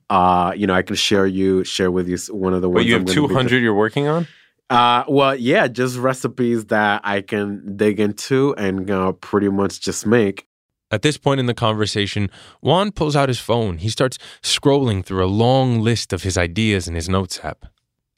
Uh, 0.08 0.52
you 0.56 0.66
know, 0.66 0.74
I 0.74 0.82
can 0.82 0.96
share 0.96 1.26
you 1.26 1.64
share 1.64 1.90
with 1.90 2.08
you 2.08 2.16
one 2.30 2.54
of 2.54 2.62
the 2.62 2.70
ones. 2.70 2.84
But 2.84 2.86
you 2.86 2.94
have 2.94 3.06
200 3.06 3.62
you're 3.62 3.74
working 3.74 4.06
on? 4.06 4.26
Uh, 4.70 5.04
well, 5.08 5.34
yeah, 5.34 5.68
just 5.68 5.96
recipes 5.98 6.66
that 6.66 7.00
I 7.04 7.20
can 7.20 7.76
dig 7.76 8.00
into 8.00 8.54
and 8.56 8.90
uh, 8.90 9.12
pretty 9.12 9.48
much 9.48 9.80
just 9.80 10.06
make. 10.06 10.46
At 10.90 11.02
this 11.02 11.18
point 11.18 11.40
in 11.40 11.46
the 11.46 11.54
conversation, 11.54 12.30
Juan 12.60 12.92
pulls 12.92 13.16
out 13.16 13.28
his 13.28 13.40
phone. 13.40 13.78
He 13.78 13.88
starts 13.88 14.18
scrolling 14.42 15.04
through 15.04 15.24
a 15.24 15.26
long 15.26 15.80
list 15.80 16.12
of 16.12 16.22
his 16.22 16.38
ideas 16.38 16.86
in 16.86 16.94
his 16.94 17.08
notes 17.08 17.40
app. 17.44 17.66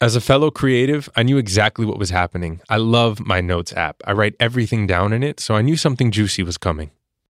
As 0.00 0.14
a 0.14 0.20
fellow 0.20 0.52
creative, 0.52 1.08
I 1.16 1.24
knew 1.24 1.38
exactly 1.38 1.84
what 1.84 1.98
was 1.98 2.10
happening. 2.10 2.60
I 2.68 2.76
love 2.76 3.18
my 3.18 3.40
notes 3.40 3.72
app. 3.72 4.00
I 4.04 4.12
write 4.12 4.36
everything 4.38 4.86
down 4.86 5.12
in 5.12 5.24
it, 5.24 5.40
so 5.40 5.56
I 5.56 5.62
knew 5.62 5.76
something 5.76 6.12
juicy 6.12 6.44
was 6.44 6.56
coming. 6.56 6.92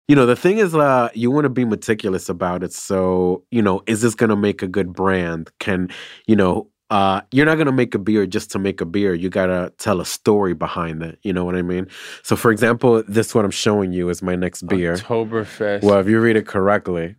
You 0.07 0.15
know, 0.15 0.25
the 0.25 0.37
thing 0.37 0.59
is, 0.59 0.73
uh, 0.73 1.09
you 1.13 1.29
want 1.29 1.43
to 1.43 1.49
be 1.49 1.65
meticulous 1.65 2.29
about 2.29 2.63
it. 2.63 2.71
So, 2.71 3.43
you 3.51 3.61
know, 3.61 3.81
is 3.85 4.01
this 4.01 4.15
going 4.15 4.29
to 4.29 4.37
make 4.37 4.61
a 4.61 4.67
good 4.69 4.93
brand? 4.93 5.49
Can, 5.59 5.89
you 6.25 6.37
know, 6.37 6.69
uh, 6.89 7.19
you're 7.31 7.45
not 7.45 7.55
going 7.55 7.67
to 7.67 7.73
make 7.73 7.95
a 7.95 7.99
beer 7.99 8.25
just 8.25 8.49
to 8.51 8.59
make 8.59 8.79
a 8.79 8.85
beer. 8.85 9.13
You 9.13 9.29
got 9.29 9.47
to 9.47 9.73
tell 9.77 9.99
a 9.99 10.05
story 10.05 10.53
behind 10.53 11.03
it. 11.03 11.19
You 11.21 11.33
know 11.33 11.43
what 11.43 11.55
I 11.55 11.63
mean? 11.63 11.89
So, 12.21 12.37
for 12.37 12.49
example, 12.49 13.03
this 13.09 13.35
what 13.35 13.43
I'm 13.43 13.51
showing 13.51 13.91
you 13.91 14.07
is 14.07 14.21
my 14.21 14.35
next 14.37 14.67
beer. 14.67 14.95
Oktoberfest. 14.95 15.83
Well, 15.83 15.99
if 15.99 16.07
you 16.07 16.21
read 16.21 16.37
it 16.37 16.47
correctly, 16.47 17.15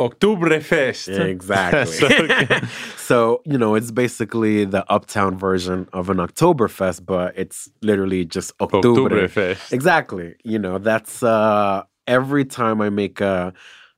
Oktoberfest. 0.00 1.18
exactly. 1.18 1.92
So 1.98 2.08
good. 2.08 2.68
so, 2.96 3.42
you 3.44 3.58
know, 3.58 3.74
it's 3.74 3.90
basically 3.90 4.64
the 4.64 4.90
uptown 4.90 5.36
version 5.36 5.88
of 5.92 6.08
an 6.08 6.18
Oktoberfest, 6.18 7.04
but 7.04 7.36
it's 7.36 7.68
literally 7.82 8.24
just 8.24 8.52
Oktober. 8.60 9.10
Oktoberfest. 9.10 9.72
Exactly. 9.72 10.36
You 10.44 10.58
know, 10.58 10.78
that's 10.78 11.22
uh 11.22 11.82
every 12.06 12.44
time 12.44 12.80
I 12.80 12.90
make 12.90 13.20
a 13.20 13.52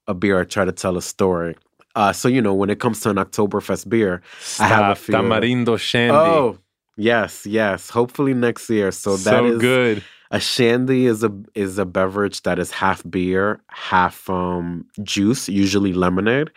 a 0.06 0.14
beer, 0.14 0.40
I 0.40 0.44
try 0.44 0.64
to 0.64 0.72
tell 0.72 0.96
a 0.96 1.02
story. 1.02 1.56
Uh 1.94 2.12
so 2.12 2.28
you 2.28 2.40
know, 2.40 2.54
when 2.54 2.70
it 2.70 2.80
comes 2.80 3.00
to 3.00 3.10
an 3.10 3.16
Oktoberfest 3.16 3.88
beer, 3.88 4.22
I 4.58 4.66
have 4.68 4.92
a 4.92 4.94
few 4.94 5.14
Tamarindo 5.14 5.78
Shandy. 5.78 6.14
Oh, 6.16 6.58
yes, 6.96 7.44
yes. 7.44 7.90
Hopefully 7.90 8.32
next 8.32 8.70
year. 8.70 8.90
So 8.90 9.16
that 9.18 9.24
so 9.24 9.44
is 9.44 9.60
good. 9.60 10.02
A 10.30 10.38
shandy 10.38 11.06
is 11.06 11.24
a 11.24 11.32
is 11.54 11.78
a 11.78 11.84
beverage 11.84 12.42
that 12.42 12.58
is 12.58 12.70
half 12.70 13.02
beer, 13.10 13.60
half 13.68 14.30
um 14.30 14.86
juice, 15.02 15.48
usually 15.48 15.92
lemonade. 15.92 16.50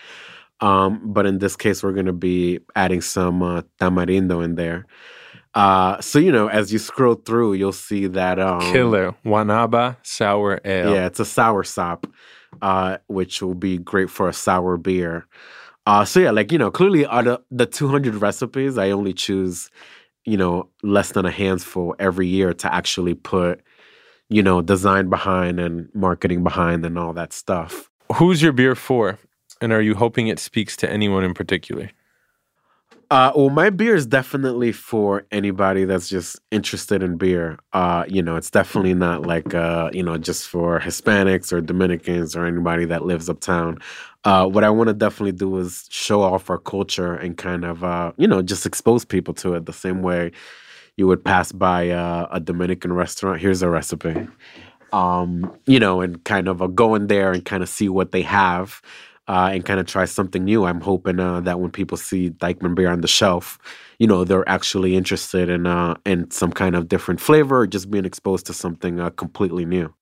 Um, 0.61 1.01
but 1.03 1.25
in 1.25 1.39
this 1.39 1.55
case, 1.55 1.83
we're 1.83 1.91
gonna 1.93 2.13
be 2.13 2.59
adding 2.75 3.01
some 3.01 3.41
uh, 3.41 3.63
tamarindo 3.81 4.43
in 4.43 4.55
there. 4.55 4.85
Uh, 5.55 5.99
so 6.01 6.19
you 6.19 6.31
know, 6.31 6.47
as 6.47 6.71
you 6.73 6.79
scroll 6.79 7.15
through, 7.15 7.53
you'll 7.53 7.71
see 7.73 8.07
that 8.07 8.39
um, 8.39 8.61
Killer. 8.71 9.13
Guanábana 9.25 9.97
sour 10.03 10.59
ale. 10.65 10.93
Yeah, 10.93 11.05
it's 11.05 11.19
a 11.19 11.25
sour 11.25 11.63
sop, 11.63 12.07
uh, 12.61 12.97
which 13.07 13.41
will 13.41 13.53
be 13.55 13.77
great 13.77 14.09
for 14.09 14.29
a 14.29 14.33
sour 14.33 14.77
beer. 14.77 15.27
Uh, 15.85 16.05
so 16.05 16.19
yeah, 16.21 16.31
like 16.31 16.51
you 16.51 16.57
know, 16.57 16.71
clearly 16.71 17.05
out 17.07 17.27
of 17.27 17.43
the 17.51 17.65
200 17.65 18.15
recipes, 18.15 18.77
I 18.77 18.91
only 18.91 19.13
choose, 19.13 19.69
you 20.25 20.37
know, 20.37 20.69
less 20.81 21.11
than 21.11 21.25
a 21.25 21.31
handful 21.31 21.95
every 21.99 22.27
year 22.27 22.53
to 22.53 22.73
actually 22.73 23.13
put, 23.13 23.61
you 24.29 24.41
know, 24.41 24.61
design 24.61 25.09
behind 25.09 25.59
and 25.59 25.89
marketing 25.93 26.43
behind 26.43 26.85
and 26.85 26.97
all 26.97 27.13
that 27.13 27.33
stuff. 27.33 27.89
Who's 28.15 28.41
your 28.41 28.53
beer 28.53 28.75
for? 28.75 29.19
And 29.61 29.71
are 29.71 29.81
you 29.81 29.95
hoping 29.95 30.27
it 30.27 30.39
speaks 30.39 30.75
to 30.77 30.89
anyone 30.89 31.23
in 31.23 31.33
particular? 31.33 31.91
Uh, 33.13 33.31
well, 33.35 33.49
my 33.51 33.69
beer 33.69 33.93
is 33.93 34.07
definitely 34.07 34.71
for 34.71 35.23
anybody 35.31 35.85
that's 35.85 36.09
just 36.09 36.39
interested 36.49 37.03
in 37.03 37.15
beer. 37.15 37.59
Uh, 37.71 38.05
you 38.07 38.23
know, 38.23 38.35
it's 38.35 38.49
definitely 38.49 38.95
not 38.95 39.21
like 39.21 39.53
uh, 39.53 39.89
you 39.93 40.01
know, 40.01 40.17
just 40.17 40.47
for 40.47 40.79
Hispanics 40.79 41.53
or 41.53 41.61
Dominicans 41.61 42.35
or 42.35 42.45
anybody 42.45 42.85
that 42.85 43.05
lives 43.05 43.29
uptown. 43.29 43.77
Uh, 44.25 44.47
what 44.47 44.63
I 44.63 44.69
want 44.69 44.87
to 44.87 44.93
definitely 44.93 45.33
do 45.33 45.57
is 45.57 45.85
show 45.89 46.21
off 46.21 46.49
our 46.49 46.57
culture 46.57 47.13
and 47.13 47.37
kind 47.37 47.65
of, 47.65 47.83
uh, 47.83 48.13
you 48.17 48.27
know, 48.27 48.41
just 48.41 48.65
expose 48.65 49.03
people 49.03 49.33
to 49.35 49.55
it 49.55 49.65
the 49.65 49.73
same 49.73 50.01
way 50.01 50.31
you 50.95 51.07
would 51.07 51.25
pass 51.25 51.51
by 51.51 51.89
uh, 51.89 52.27
a 52.31 52.39
Dominican 52.39 52.93
restaurant. 52.93 53.41
Here's 53.41 53.61
a 53.61 53.69
recipe, 53.69 54.27
um, 54.93 55.53
you 55.65 55.79
know, 55.79 56.01
and 56.01 56.23
kind 56.23 56.47
of 56.47 56.61
uh, 56.61 56.67
go 56.67 56.95
in 56.95 57.07
there 57.07 57.33
and 57.33 57.43
kind 57.43 57.63
of 57.63 57.69
see 57.69 57.89
what 57.89 58.11
they 58.11 58.21
have 58.21 58.81
uh, 59.27 59.49
and 59.51 59.65
kind 59.65 59.79
of 59.79 59.87
try 59.87 60.05
something 60.05 60.45
new. 60.45 60.65
I'm 60.65 60.81
hoping 60.81 61.19
uh, 61.19 61.41
that 61.41 61.59
when 61.59 61.71
people 61.71 61.97
see 61.97 62.29
Dyckman 62.29 62.75
beer 62.75 62.91
on 62.91 63.01
the 63.01 63.07
shelf, 63.07 63.57
you 63.99 64.07
know, 64.07 64.23
they're 64.23 64.47
actually 64.47 64.95
interested 64.95 65.49
in 65.49 65.65
in 66.05 66.31
some 66.31 66.51
kind 66.51 66.75
of 66.75 66.87
different 66.87 67.19
flavor 67.19 67.61
or 67.61 67.67
just 67.67 67.91
being 67.91 68.05
exposed 68.05 68.45
to 68.47 68.53
something 68.53 68.99
completely 69.11 69.65
new. 69.65 69.93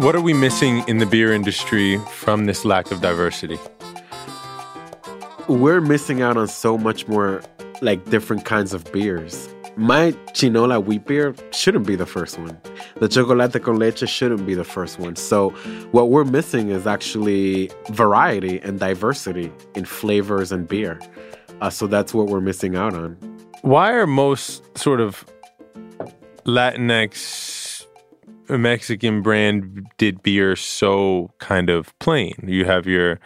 What 0.00 0.16
are 0.16 0.22
we 0.22 0.32
missing 0.32 0.82
in 0.88 0.96
the 0.96 1.04
beer 1.04 1.30
industry 1.30 1.98
from 2.08 2.46
this 2.46 2.64
lack 2.64 2.90
of 2.90 3.02
diversity? 3.02 3.58
We're 5.46 5.82
missing 5.82 6.22
out 6.22 6.38
on 6.38 6.48
so 6.48 6.78
much 6.78 7.06
more 7.06 7.42
like 7.82 8.08
different 8.08 8.46
kinds 8.46 8.72
of 8.72 8.90
beers. 8.92 9.46
My 9.76 10.16
chinola 10.32 10.80
wheat 10.80 11.04
beer 11.04 11.34
shouldn't 11.50 11.86
be 11.86 11.96
the 11.96 12.06
first 12.06 12.38
one. 12.38 12.58
The 12.98 13.08
chocolate 13.08 13.62
con 13.62 13.78
leche 13.78 14.08
shouldn't 14.08 14.46
be 14.46 14.54
the 14.54 14.64
first 14.64 14.98
one. 14.98 15.16
So, 15.16 15.50
what 15.90 16.08
we're 16.08 16.24
missing 16.24 16.70
is 16.70 16.86
actually 16.86 17.70
variety 17.90 18.58
and 18.60 18.80
diversity 18.80 19.52
in 19.74 19.84
flavors 19.84 20.50
and 20.50 20.66
beer. 20.66 20.98
Uh, 21.60 21.68
so, 21.68 21.86
that's 21.86 22.14
what 22.14 22.28
we're 22.28 22.40
missing 22.40 22.74
out 22.74 22.94
on. 22.94 23.18
Why 23.60 23.92
are 23.92 24.06
most 24.06 24.62
sort 24.78 25.02
of 25.02 25.26
Latinx 26.46 27.49
Mexican 28.58 29.22
branded 29.22 30.22
beer 30.22 30.56
so 30.56 31.30
kind 31.38 31.70
of 31.70 31.96
plain? 31.98 32.34
You 32.46 32.64
have 32.64 32.86
your 32.86 33.18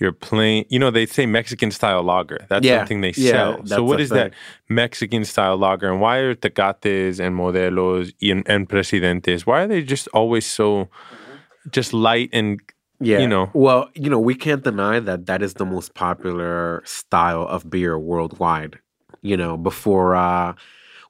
your 0.00 0.12
plain, 0.12 0.64
you 0.68 0.78
know, 0.78 0.90
they 0.90 1.06
say 1.06 1.24
Mexican 1.24 1.70
style 1.70 2.02
lager. 2.02 2.46
That's 2.48 2.66
Yeah, 2.66 2.78
something 2.78 3.00
they 3.00 3.12
yeah, 3.16 3.30
sell. 3.30 3.66
So, 3.66 3.84
what 3.84 4.00
is 4.00 4.06
is 4.06 4.10
that. 4.10 4.32
Mexican 4.68 5.24
style 5.24 5.56
lager? 5.56 5.90
And 5.90 6.00
why 6.00 6.18
are 6.18 6.34
Tecates 6.34 7.20
and 7.20 7.36
Modelos 7.36 8.12
and, 8.20 8.42
and 8.48 8.68
Presidentes? 8.68 9.46
Why 9.46 9.62
are 9.62 9.68
they 9.68 9.82
just 9.82 10.08
always 10.08 10.46
so 10.46 10.88
just 11.70 11.92
light 11.92 12.30
and 12.32 12.60
Yeah. 13.00 13.20
You 13.20 13.28
know. 13.28 13.50
Well, 13.54 13.90
you 13.94 14.08
know, 14.10 14.20
we 14.20 14.34
can't 14.34 14.62
deny 14.62 15.00
that 15.00 15.26
that 15.26 15.42
is 15.42 15.54
the 15.54 15.64
most 15.66 15.94
popular 15.94 16.82
style 16.84 17.42
of 17.42 17.68
beer 17.68 17.98
worldwide. 17.98 18.78
You 19.22 19.36
know, 19.36 19.56
before 19.56 20.14
uh 20.14 20.54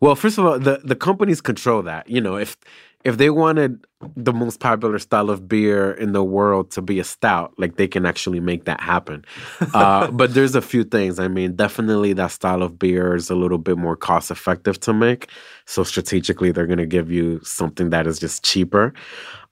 well, 0.01 0.15
first 0.17 0.39
of 0.39 0.45
all, 0.45 0.59
the 0.59 0.81
the 0.85 0.97
companies 0.97 1.41
control 1.41 1.83
that. 1.83 2.09
You 2.09 2.21
know, 2.21 2.37
if 2.37 2.57
if 3.05 3.19
they 3.19 3.29
wanted 3.29 3.85
the 4.17 4.33
most 4.33 4.61
popular 4.61 4.99
style 4.99 5.31
of 5.31 5.47
beer 5.47 5.93
in 5.93 6.13
the 6.13 6.25
world 6.25 6.71
to 6.73 6.83
be 6.83 6.99
a 6.99 7.05
stout, 7.05 7.53
like 7.59 7.77
they 7.77 7.87
can 7.87 8.07
actually 8.07 8.41
make 8.41 8.65
that 8.65 8.81
happen. 8.81 9.25
Uh, 9.75 10.09
but 10.11 10.35
there's 10.35 10.55
a 10.55 10.63
few 10.63 10.85
things. 10.85 11.19
I 11.19 11.27
mean, 11.27 11.57
definitely 11.57 12.13
that 12.13 12.31
style 12.31 12.63
of 12.63 12.79
beer 12.79 13.17
is 13.17 13.29
a 13.29 13.35
little 13.35 13.59
bit 13.59 13.77
more 13.77 13.97
cost 13.97 14.31
effective 14.31 14.79
to 14.81 14.93
make. 14.93 15.29
So 15.65 15.83
strategically, 15.83 16.53
they're 16.53 16.67
going 16.67 16.79
to 16.79 16.87
give 16.87 17.11
you 17.11 17.41
something 17.43 17.91
that 17.91 18.07
is 18.07 18.21
just 18.21 18.45
cheaper. 18.45 18.95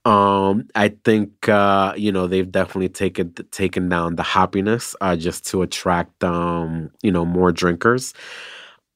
Um, 0.04 0.68
I 0.74 0.88
think 1.04 1.48
uh, 1.48 1.94
you 1.96 2.10
know 2.10 2.26
they've 2.26 2.50
definitely 2.50 2.88
taken 2.88 3.32
taken 3.50 3.88
down 3.88 4.16
the 4.16 4.22
happiness 4.22 4.96
uh, 5.00 5.16
just 5.16 5.46
to 5.48 5.62
attract 5.62 6.24
um, 6.24 6.90
you 7.02 7.12
know 7.12 7.24
more 7.24 7.52
drinkers. 7.52 8.12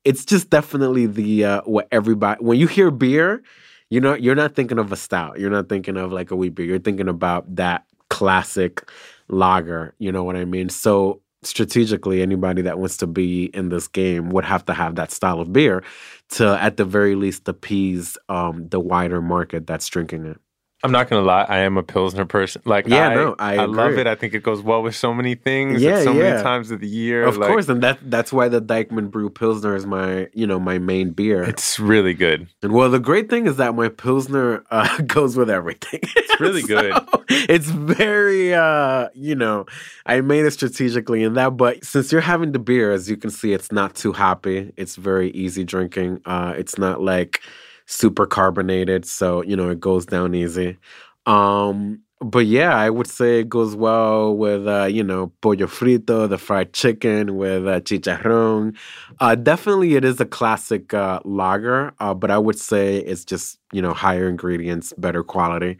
It's 0.04 0.24
just 0.24 0.50
definitely 0.50 1.06
the 1.06 1.44
uh, 1.44 1.60
what 1.62 1.86
everybody 1.92 2.42
when 2.42 2.58
you 2.58 2.66
hear 2.66 2.90
beer, 2.90 3.42
you 3.90 4.00
know 4.00 4.14
you're 4.14 4.34
not 4.34 4.54
thinking 4.54 4.78
of 4.78 4.92
a 4.92 4.96
stout. 4.96 5.38
You're 5.38 5.50
not 5.50 5.68
thinking 5.68 5.96
of 5.96 6.12
like 6.12 6.30
a 6.30 6.36
wheat 6.36 6.54
beer. 6.54 6.66
You're 6.66 6.78
thinking 6.78 7.08
about 7.08 7.54
that 7.56 7.84
classic 8.10 8.88
lager. 9.28 9.94
You 9.98 10.12
know 10.12 10.24
what 10.24 10.36
I 10.36 10.44
mean? 10.44 10.68
So 10.68 11.20
strategically, 11.42 12.22
anybody 12.22 12.62
that 12.62 12.78
wants 12.78 12.96
to 12.98 13.06
be 13.06 13.46
in 13.46 13.68
this 13.68 13.88
game 13.88 14.30
would 14.30 14.44
have 14.44 14.64
to 14.66 14.74
have 14.74 14.96
that 14.96 15.10
style 15.12 15.40
of 15.40 15.52
beer 15.52 15.82
to, 16.30 16.60
at 16.60 16.76
the 16.76 16.84
very 16.84 17.14
least, 17.14 17.48
appease 17.48 18.18
um, 18.28 18.68
the 18.68 18.80
wider 18.80 19.22
market 19.22 19.66
that's 19.66 19.86
drinking 19.88 20.26
it. 20.26 20.40
I'm 20.86 20.92
not 20.92 21.10
gonna 21.10 21.26
lie, 21.26 21.44
I 21.48 21.58
am 21.58 21.76
a 21.76 21.82
Pilsner 21.82 22.24
person. 22.24 22.62
Like, 22.64 22.86
Yeah, 22.86 23.08
I, 23.08 23.14
no, 23.14 23.34
I 23.40 23.64
love 23.64 23.98
it. 23.98 24.06
I 24.06 24.14
think 24.14 24.34
it 24.34 24.44
goes 24.44 24.62
well 24.62 24.84
with 24.84 24.94
so 24.94 25.12
many 25.12 25.34
things. 25.34 25.82
Yeah, 25.82 26.04
so 26.04 26.12
yeah. 26.12 26.30
many 26.30 26.42
times 26.44 26.70
of 26.70 26.78
the 26.78 26.86
year. 26.86 27.24
Of 27.24 27.38
like, 27.38 27.48
course, 27.48 27.68
and 27.68 27.82
that 27.82 27.98
that's 28.08 28.32
why 28.32 28.46
the 28.46 28.62
Dyckman 28.62 29.10
Brew 29.10 29.28
Pilsner 29.28 29.74
is 29.74 29.84
my 29.84 30.28
you 30.32 30.46
know 30.46 30.60
my 30.60 30.78
main 30.78 31.10
beer. 31.10 31.42
it's 31.42 31.80
really 31.80 32.14
good. 32.14 32.46
and 32.62 32.72
well, 32.72 32.88
the 32.88 33.00
great 33.00 33.28
thing 33.28 33.48
is 33.48 33.56
that 33.56 33.74
my 33.74 33.88
Pilsner 33.88 34.64
uh, 34.70 34.98
goes 35.06 35.36
with 35.36 35.50
everything. 35.50 36.00
It's 36.02 36.40
really 36.40 36.62
good. 36.74 36.92
it's 37.28 37.66
very 37.66 38.54
uh, 38.54 39.08
you 39.12 39.34
know 39.34 39.66
I 40.06 40.20
made 40.20 40.44
it 40.44 40.52
strategically 40.52 41.24
in 41.24 41.34
that. 41.34 41.56
But 41.56 41.84
since 41.84 42.12
you're 42.12 42.20
having 42.20 42.52
the 42.52 42.60
beer, 42.60 42.92
as 42.92 43.10
you 43.10 43.16
can 43.16 43.30
see, 43.30 43.52
it's 43.52 43.72
not 43.72 43.96
too 43.96 44.12
hoppy. 44.12 44.72
It's 44.76 44.94
very 44.94 45.30
easy 45.32 45.64
drinking. 45.64 46.20
Uh, 46.24 46.54
it's 46.56 46.78
not 46.78 47.02
like 47.02 47.40
super 47.86 48.26
carbonated, 48.26 49.06
so 49.06 49.42
you 49.42 49.56
know 49.56 49.70
it 49.70 49.80
goes 49.80 50.06
down 50.06 50.34
easy. 50.34 50.78
Um, 51.26 52.00
but 52.20 52.46
yeah, 52.46 52.74
I 52.74 52.88
would 52.88 53.06
say 53.06 53.40
it 53.40 53.48
goes 53.48 53.76
well 53.76 54.34
with 54.36 54.66
uh, 54.66 54.84
you 54.84 55.02
know 55.04 55.32
pollo 55.40 55.66
frito, 55.66 56.28
the 56.28 56.38
fried 56.38 56.72
chicken 56.72 57.36
with 57.36 57.66
uh, 57.66 57.80
chicharrón. 57.80 58.76
Uh, 59.20 59.34
definitely, 59.34 59.94
it 59.96 60.04
is 60.04 60.20
a 60.20 60.26
classic 60.26 60.94
uh, 60.94 61.20
lager, 61.24 61.92
uh, 62.00 62.14
but 62.14 62.30
I 62.30 62.38
would 62.38 62.58
say 62.58 62.98
it's 62.98 63.24
just 63.24 63.58
you 63.72 63.82
know 63.82 63.92
higher 63.92 64.28
ingredients, 64.28 64.92
better 64.98 65.22
quality. 65.22 65.78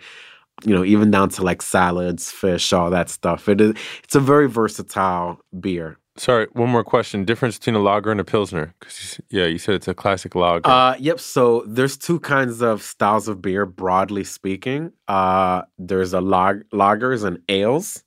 You 0.64 0.74
know, 0.74 0.84
even 0.84 1.10
down 1.10 1.28
to 1.30 1.42
like 1.42 1.62
salads, 1.62 2.30
fish, 2.30 2.72
all 2.72 2.90
that 2.90 3.10
stuff. 3.10 3.48
It 3.48 3.60
is. 3.60 3.74
It's 4.04 4.14
a 4.14 4.20
very 4.20 4.48
versatile 4.48 5.40
beer. 5.60 5.98
Sorry, 6.16 6.46
one 6.52 6.70
more 6.70 6.82
question. 6.84 7.24
Difference 7.24 7.58
between 7.58 7.74
a 7.76 7.80
lager 7.80 8.10
and 8.10 8.20
a 8.20 8.24
Pilsner? 8.24 8.74
'Cause, 8.80 9.20
yeah, 9.28 9.44
you 9.44 9.58
said 9.58 9.74
it's 9.74 9.88
a 9.88 9.94
classic 9.94 10.34
lager. 10.34 10.68
Uh, 10.68 10.94
yep. 10.98 11.20
So 11.20 11.62
there's 11.66 11.96
two 11.96 12.20
kinds 12.20 12.62
of 12.62 12.82
styles 12.82 13.28
of 13.28 13.42
beer, 13.42 13.66
broadly 13.66 14.24
speaking. 14.24 14.92
Uh, 15.08 15.62
there's 15.78 16.12
a 16.14 16.20
lag- 16.20 16.64
lagers 16.72 17.22
and 17.24 17.38
ales. 17.48 18.02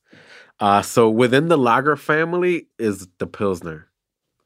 Uh, 0.59 0.81
so 0.81 1.09
within 1.09 1.47
the 1.47 1.57
lager 1.57 1.95
family 1.95 2.67
is 2.79 3.07
the 3.19 3.27
pilsner. 3.27 3.85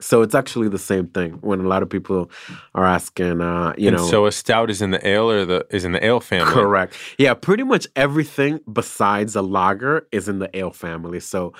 So 0.01 0.21
it's 0.21 0.35
actually 0.35 0.67
the 0.67 0.77
same 0.77 1.07
thing. 1.07 1.37
When 1.41 1.61
a 1.61 1.67
lot 1.67 1.81
of 1.81 1.89
people 1.89 2.29
are 2.75 2.85
asking, 2.85 3.39
uh, 3.39 3.73
you 3.77 3.87
and 3.87 3.97
know, 3.97 4.05
so 4.05 4.25
a 4.25 4.31
stout 4.33 4.69
is 4.69 4.81
in 4.81 4.91
the 4.91 5.07
ale 5.07 5.31
or 5.31 5.45
the 5.45 5.65
is 5.69 5.85
in 5.85 5.93
the 5.93 6.03
ale 6.05 6.19
family. 6.19 6.51
correct. 6.51 6.93
Yeah, 7.17 7.33
pretty 7.33 7.63
much 7.63 7.87
everything 7.95 8.59
besides 8.71 9.35
a 9.37 9.41
lager 9.41 10.05
is 10.11 10.27
in 10.27 10.39
the 10.39 10.49
ale 10.57 10.71
family. 10.71 11.21
So 11.21 11.53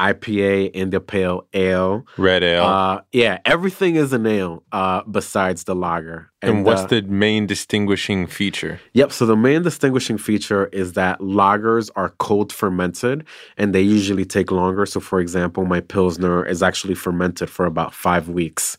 IPA, 0.00 0.70
India 0.74 1.00
Pale 1.00 1.46
Ale. 1.54 2.04
Red 2.18 2.42
ale. 2.42 2.64
Uh, 2.64 3.00
yeah, 3.12 3.38
everything 3.44 3.96
is 3.96 4.12
an 4.12 4.26
ale 4.26 4.62
uh, 4.72 5.02
besides 5.10 5.64
the 5.64 5.74
lager. 5.74 6.30
and 6.42 6.64
what's 6.64 6.82
uh, 6.82 6.86
the 6.86 7.02
main 7.02 7.46
distinguishing 7.46 8.26
feature? 8.26 8.80
Yep. 8.92 9.12
So 9.12 9.26
the 9.26 9.36
main 9.36 9.62
distinguishing 9.62 10.18
feature 10.18 10.66
is 10.66 10.92
that 10.92 11.20
lagers 11.20 11.90
are 11.96 12.10
cold 12.18 12.52
fermented 12.52 13.24
and 13.56 13.74
they 13.74 13.82
usually 13.82 14.24
take 14.24 14.50
longer. 14.50 14.86
So, 14.86 15.00
for 15.00 15.20
example, 15.20 15.64
my 15.64 15.80
Pilsner 15.80 16.44
is 16.44 16.62
actually 16.62 16.94
fermented 16.94 17.48
for 17.48 17.64
about 17.64 17.94
five 17.94 18.28
weeks. 18.28 18.76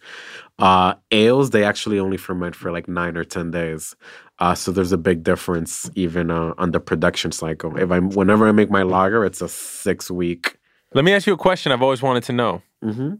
Uh, 0.59 0.95
ales, 1.11 1.51
they 1.51 1.63
actually 1.63 1.99
only 1.99 2.17
ferment 2.17 2.55
for 2.55 2.71
like 2.71 2.87
nine 2.87 3.15
or 3.15 3.23
10 3.23 3.51
days. 3.51 3.95
Uh, 4.39 4.53
so 4.53 4.71
there's 4.71 4.91
a 4.91 4.97
big 4.97 5.23
difference 5.23 5.89
even 5.95 6.29
uh, 6.29 6.53
on 6.57 6.71
the 6.71 6.79
production 6.79 7.31
cycle. 7.31 7.75
If 7.77 7.91
I'm, 7.91 8.09
whenever 8.09 8.47
I 8.47 8.51
make 8.51 8.69
my 8.69 8.83
lager, 8.83 9.25
it's 9.25 9.41
a 9.41 9.49
six 9.49 10.11
week. 10.11 10.56
Let 10.93 11.03
me 11.05 11.13
ask 11.13 11.27
you 11.27 11.33
a 11.33 11.37
question 11.37 11.71
I've 11.71 11.81
always 11.81 12.01
wanted 12.01 12.23
to 12.23 12.33
know. 12.33 12.61
hmm 12.81 13.15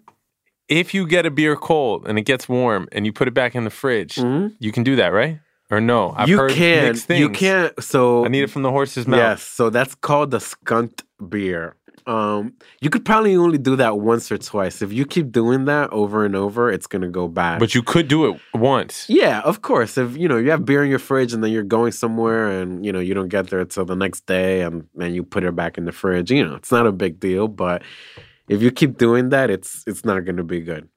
If 0.68 0.94
you 0.94 1.08
get 1.08 1.26
a 1.26 1.32
beer 1.32 1.56
cold 1.56 2.08
and 2.08 2.18
it 2.20 2.24
gets 2.24 2.50
warm 2.50 2.88
and 2.92 3.06
you 3.06 3.14
put 3.14 3.28
it 3.28 3.34
back 3.34 3.56
in 3.56 3.64
the 3.64 3.70
fridge, 3.70 4.16
Mhm. 4.16 4.56
you 4.60 4.72
can 4.72 4.84
do 4.84 4.96
that, 4.98 5.10
right? 5.14 5.40
Or 5.70 5.80
no? 5.82 6.14
I've 6.18 6.30
you 6.30 6.38
heard 6.38 6.52
can, 6.52 6.84
mixed 6.86 7.10
you 7.10 7.30
can't. 7.30 7.74
So 7.84 8.26
I 8.26 8.30
need 8.30 8.44
it 8.44 8.50
from 8.50 8.64
the 8.64 8.72
horse's 8.72 9.06
mouth. 9.08 9.18
Yes, 9.20 9.44
so 9.44 9.70
that's 9.70 9.96
called 9.96 10.32
the 10.32 10.40
skunked 10.40 11.04
beer. 11.30 11.76
Um, 12.08 12.54
you 12.80 12.90
could 12.90 13.04
probably 13.04 13.36
only 13.36 13.58
do 13.58 13.76
that 13.76 14.00
once 14.00 14.32
or 14.32 14.38
twice. 14.38 14.82
If 14.82 14.94
you 14.94 15.06
keep 15.06 15.32
doing 15.32 15.66
that 15.66 15.92
over 15.92 16.24
and 16.26 16.36
over, 16.36 16.72
it's 16.72 16.88
gonna 16.88 17.10
go 17.10 17.28
bad. 17.28 17.60
But 17.60 17.76
you 17.76 17.84
could 17.84 18.08
do 18.08 18.28
it 18.32 18.40
once. 18.54 19.06
yeah, 19.10 19.42
of 19.42 19.62
course. 19.62 19.98
If 19.98 20.16
you 20.16 20.28
know 20.28 20.38
you 20.38 20.50
have 20.52 20.64
beer 20.66 20.84
in 20.84 20.90
your 20.90 21.00
fridge 21.00 21.34
and 21.34 21.44
then 21.44 21.52
you're 21.52 21.64
going 21.64 21.92
somewhere 21.92 22.50
and 22.50 22.86
you 22.86 22.94
know 22.94 23.00
you 23.00 23.14
don't 23.14 23.28
get 23.28 23.50
there 23.50 23.60
until 23.60 23.84
the 23.86 23.96
next 23.96 24.26
day 24.26 24.62
and 24.62 24.88
then 24.96 25.14
you 25.14 25.24
put 25.24 25.44
it 25.44 25.56
back 25.56 25.78
in 25.78 25.86
the 25.86 25.92
fridge, 25.92 26.32
you 26.32 26.48
know 26.48 26.56
it's 26.56 26.72
not 26.72 26.88
a 26.88 26.92
big 26.92 27.20
deal. 27.20 27.48
But 27.50 27.84
if 28.48 28.62
you 28.62 28.72
keep 28.72 28.98
doing 28.98 29.30
that, 29.30 29.50
it's 29.50 29.84
it's 29.86 30.06
not 30.06 30.24
gonna 30.24 30.46
be 30.46 30.62
good. 30.62 30.88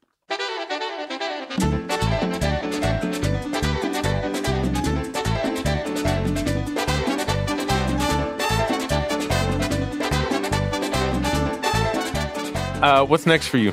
Uh, 12.91 13.05
what's 13.05 13.25
next 13.25 13.47
for 13.47 13.57
you? 13.57 13.73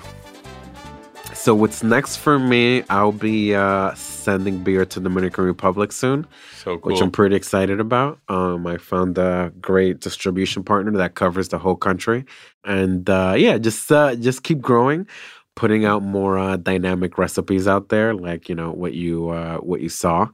So 1.34 1.56
what's 1.56 1.82
next 1.82 2.18
for 2.18 2.38
me? 2.38 2.84
I'll 2.88 3.12
be 3.12 3.56
uh, 3.56 3.96
sending 3.96 4.64
beer 4.64 4.86
to 4.86 5.00
Dominican 5.00 5.44
Republic 5.44 5.92
soon. 5.92 6.28
So 6.58 6.78
cool. 6.78 6.92
which 6.92 7.02
I'm 7.02 7.10
pretty 7.10 7.36
excited 7.36 7.80
about. 7.80 8.20
Um, 8.28 8.68
I 8.68 8.78
found 8.78 9.18
a 9.18 9.52
great 9.60 10.02
distribution 10.02 10.64
partner 10.64 10.92
that 10.92 11.16
covers 11.16 11.48
the 11.48 11.58
whole 11.58 11.76
country, 11.76 12.26
and 12.64 13.10
uh, 13.10 13.34
yeah, 13.36 13.58
just 13.58 13.92
uh, 13.92 14.14
just 14.14 14.44
keep 14.44 14.62
growing, 14.62 15.08
putting 15.56 15.84
out 15.84 16.04
more 16.04 16.38
uh, 16.38 16.56
dynamic 16.58 17.18
recipes 17.18 17.68
out 17.68 17.90
there, 17.90 18.14
like 18.14 18.48
you 18.48 18.54
know 18.54 18.72
what 18.72 18.94
you 18.94 19.30
uh, 19.30 19.58
what 19.58 19.82
you 19.82 19.90
saw. 19.90 20.28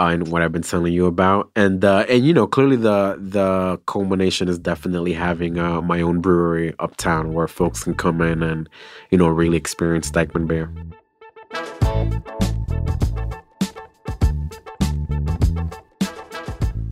And 0.00 0.28
what 0.28 0.40
I've 0.40 0.50
been 0.50 0.62
telling 0.62 0.94
you 0.94 1.04
about, 1.04 1.50
and 1.54 1.84
uh, 1.84 2.06
and 2.08 2.26
you 2.26 2.32
know 2.32 2.46
clearly 2.46 2.76
the 2.76 3.18
the 3.20 3.78
culmination 3.84 4.48
is 4.48 4.58
definitely 4.58 5.12
having 5.12 5.58
uh, 5.58 5.82
my 5.82 6.00
own 6.00 6.22
brewery 6.22 6.74
uptown 6.78 7.34
where 7.34 7.46
folks 7.46 7.84
can 7.84 7.94
come 7.94 8.22
in 8.22 8.42
and 8.42 8.66
you 9.10 9.18
know 9.18 9.28
really 9.28 9.58
experience 9.58 10.10
Dyckman 10.10 10.48
beer. 10.48 10.72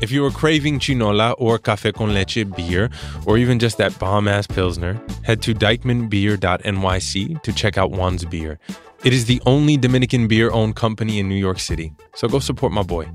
If 0.02 0.12
you 0.12 0.24
are 0.26 0.30
craving 0.30 0.78
chinola 0.78 1.32
or 1.32 1.58
cafe 1.58 1.92
con 1.92 2.12
leche 2.12 2.44
beer, 2.56 2.90
or 3.26 3.38
even 3.38 3.58
just 3.58 3.78
that 3.78 3.98
bomb 3.98 4.28
ass 4.28 4.46
pilsner, 4.46 5.00
head 5.24 5.40
to 5.42 5.54
dyckmanbeer.nyc 5.54 7.42
to 7.42 7.52
check 7.52 7.78
out 7.78 7.90
Juan's 7.90 8.24
beer. 8.26 8.58
It 9.04 9.12
is 9.12 9.26
the 9.26 9.40
only 9.46 9.76
Dominican 9.76 10.26
beer 10.26 10.50
owned 10.50 10.74
company 10.74 11.20
in 11.20 11.28
New 11.28 11.36
York 11.36 11.60
City, 11.60 11.92
so 12.16 12.26
go 12.26 12.40
support 12.40 12.72
my 12.72 12.82
boy. 12.82 13.08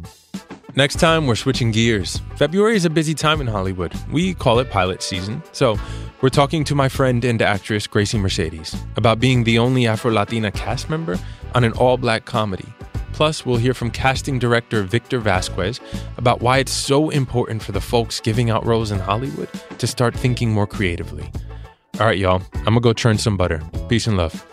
Next 0.77 0.97
time, 0.97 1.27
we're 1.27 1.35
switching 1.35 1.71
gears. 1.71 2.21
February 2.37 2.77
is 2.77 2.85
a 2.85 2.89
busy 2.89 3.13
time 3.13 3.41
in 3.41 3.47
Hollywood. 3.47 3.93
We 4.09 4.33
call 4.33 4.59
it 4.59 4.71
pilot 4.71 5.03
season. 5.03 5.43
So, 5.51 5.77
we're 6.21 6.29
talking 6.29 6.63
to 6.63 6.73
my 6.73 6.87
friend 6.87 7.23
and 7.25 7.41
actress 7.41 7.85
Gracie 7.85 8.17
Mercedes 8.17 8.73
about 8.95 9.19
being 9.19 9.43
the 9.43 9.59
only 9.59 9.85
Afro 9.85 10.09
Latina 10.09 10.51
cast 10.51 10.89
member 10.89 11.19
on 11.53 11.65
an 11.65 11.73
all 11.73 11.97
black 11.97 12.23
comedy. 12.23 12.65
Plus, 13.11 13.45
we'll 13.45 13.57
hear 13.57 13.73
from 13.73 13.91
casting 13.91 14.39
director 14.39 14.83
Victor 14.83 15.19
Vasquez 15.19 15.81
about 16.17 16.39
why 16.39 16.59
it's 16.59 16.71
so 16.71 17.09
important 17.09 17.61
for 17.61 17.73
the 17.73 17.81
folks 17.81 18.21
giving 18.21 18.49
out 18.49 18.65
roles 18.65 18.89
in 18.89 18.99
Hollywood 18.99 19.49
to 19.79 19.85
start 19.85 20.15
thinking 20.15 20.49
more 20.49 20.65
creatively. 20.65 21.29
All 21.99 22.07
right, 22.07 22.17
y'all, 22.17 22.41
I'm 22.53 22.63
gonna 22.63 22.79
go 22.79 22.93
churn 22.93 23.17
some 23.17 23.35
butter. 23.35 23.61
Peace 23.89 24.07
and 24.07 24.15
love. 24.15 24.45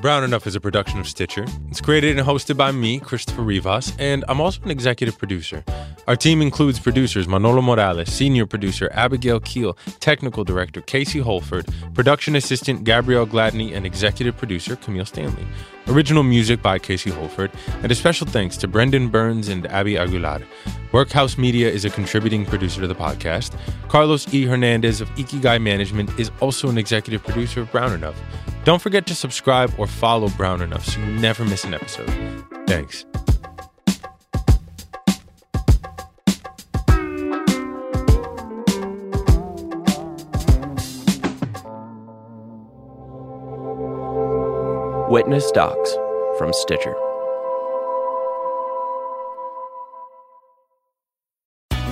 Brown 0.00 0.24
Enough 0.24 0.46
is 0.46 0.54
a 0.54 0.60
production 0.60 1.00
of 1.00 1.08
Stitcher. 1.08 1.46
It's 1.70 1.80
created 1.80 2.18
and 2.18 2.28
hosted 2.28 2.56
by 2.56 2.70
me, 2.70 3.00
Christopher 3.00 3.42
Rivas, 3.42 3.94
and 3.98 4.26
I'm 4.28 4.42
also 4.42 4.62
an 4.62 4.70
executive 4.70 5.16
producer. 5.16 5.64
Our 6.06 6.16
team 6.16 6.42
includes 6.42 6.78
producers 6.78 7.26
Manolo 7.26 7.62
Morales, 7.62 8.12
senior 8.12 8.44
producer 8.44 8.90
Abigail 8.92 9.40
Keel, 9.40 9.76
technical 9.98 10.44
director 10.44 10.82
Casey 10.82 11.20
Holford, 11.20 11.66
production 11.94 12.36
assistant 12.36 12.84
Gabrielle 12.84 13.26
Gladney, 13.26 13.74
and 13.74 13.86
executive 13.86 14.36
producer 14.36 14.76
Camille 14.76 15.06
Stanley. 15.06 15.46
Original 15.88 16.22
music 16.22 16.60
by 16.60 16.78
Casey 16.78 17.10
Holford, 17.10 17.50
and 17.82 17.90
a 17.90 17.94
special 17.94 18.26
thanks 18.26 18.58
to 18.58 18.68
Brendan 18.68 19.08
Burns 19.08 19.48
and 19.48 19.66
Abby 19.68 19.96
Aguilar. 19.96 20.42
Workhouse 20.92 21.38
Media 21.38 21.70
is 21.70 21.86
a 21.86 21.90
contributing 21.90 22.44
producer 22.44 22.82
to 22.82 22.86
the 22.86 22.94
podcast. 22.94 23.58
Carlos 23.88 24.32
E. 24.32 24.44
Hernandez 24.44 25.00
of 25.00 25.08
Ikigai 25.10 25.60
Management 25.60 26.10
is 26.20 26.30
also 26.40 26.68
an 26.68 26.76
executive 26.76 27.24
producer 27.24 27.62
of 27.62 27.72
Brown 27.72 27.92
Enough. 27.92 28.20
Don't 28.66 28.82
forget 28.82 29.06
to 29.06 29.14
subscribe 29.14 29.72
or 29.78 29.86
follow 29.86 30.28
Brown 30.30 30.60
Enough 30.60 30.86
so 30.86 30.98
you 30.98 31.06
never 31.06 31.44
miss 31.44 31.62
an 31.62 31.72
episode. 31.72 32.10
Thanks. 32.66 33.04
Witness 45.08 45.48
Docs 45.52 45.94
from 46.36 46.52
Stitcher. 46.52 47.05